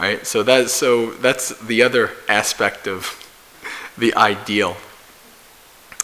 [0.00, 0.26] Right?
[0.26, 3.14] So that's, so that's the other aspect of
[3.96, 4.76] the ideal.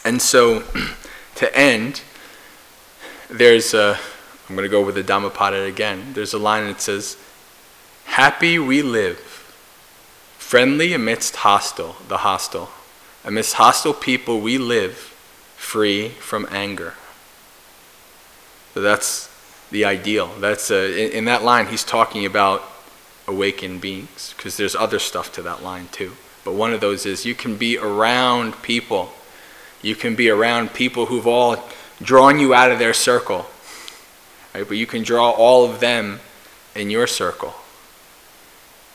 [0.05, 0.63] And so
[1.37, 2.03] to end,
[3.31, 3.99] there's a,
[4.49, 6.13] I'm going to go with the Dhammapada again.
[6.13, 7.17] There's a line that says,
[8.05, 9.19] Happy we live,
[10.39, 12.71] friendly amidst hostile, the hostile.
[13.25, 14.97] Amidst hostile people we live,
[15.57, 16.95] free from anger.
[18.75, 19.31] So that's
[19.71, 20.29] the ideal.
[20.39, 22.63] That's uh, in, in that line, he's talking about
[23.27, 26.13] awakened beings because there's other stuff to that line too.
[26.45, 29.13] But one of those is you can be around people.
[29.85, 31.63] You can be around people who've all
[32.01, 33.45] drawn you out of their circle.
[34.55, 34.67] Right?
[34.67, 36.21] But you can draw all of them
[36.75, 37.53] in your circle.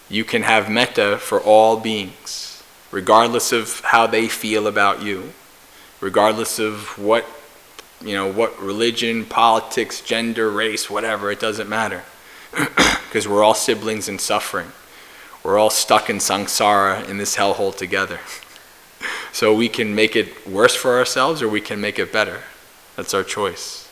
[0.10, 5.34] You can have metta for all beings, regardless of how they feel about you,
[6.02, 7.24] regardless of what
[8.02, 12.04] you know, what religion, politics, gender, race, whatever, it doesn't matter.
[13.10, 14.72] Because we're all siblings in suffering.
[15.44, 18.20] We're all stuck in samsara in this hellhole together.
[19.32, 22.42] so we can make it worse for ourselves or we can make it better.
[22.96, 23.90] That's our choice.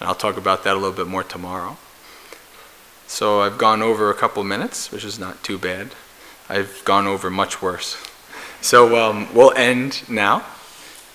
[0.00, 1.76] And I'll talk about that a little bit more tomorrow.
[3.06, 5.94] So I've gone over a couple minutes, which is not too bad.
[6.48, 7.96] I've gone over much worse.
[8.62, 10.44] So um, we'll end now.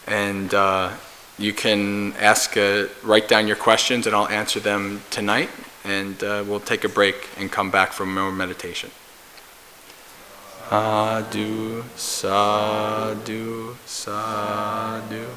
[0.05, 0.93] And uh,
[1.37, 5.49] you can ask, uh, write down your questions, and I'll answer them tonight.
[5.83, 8.91] And uh, we'll take a break and come back for more meditation.
[10.69, 15.27] Sadhu, sadhu, sadhu.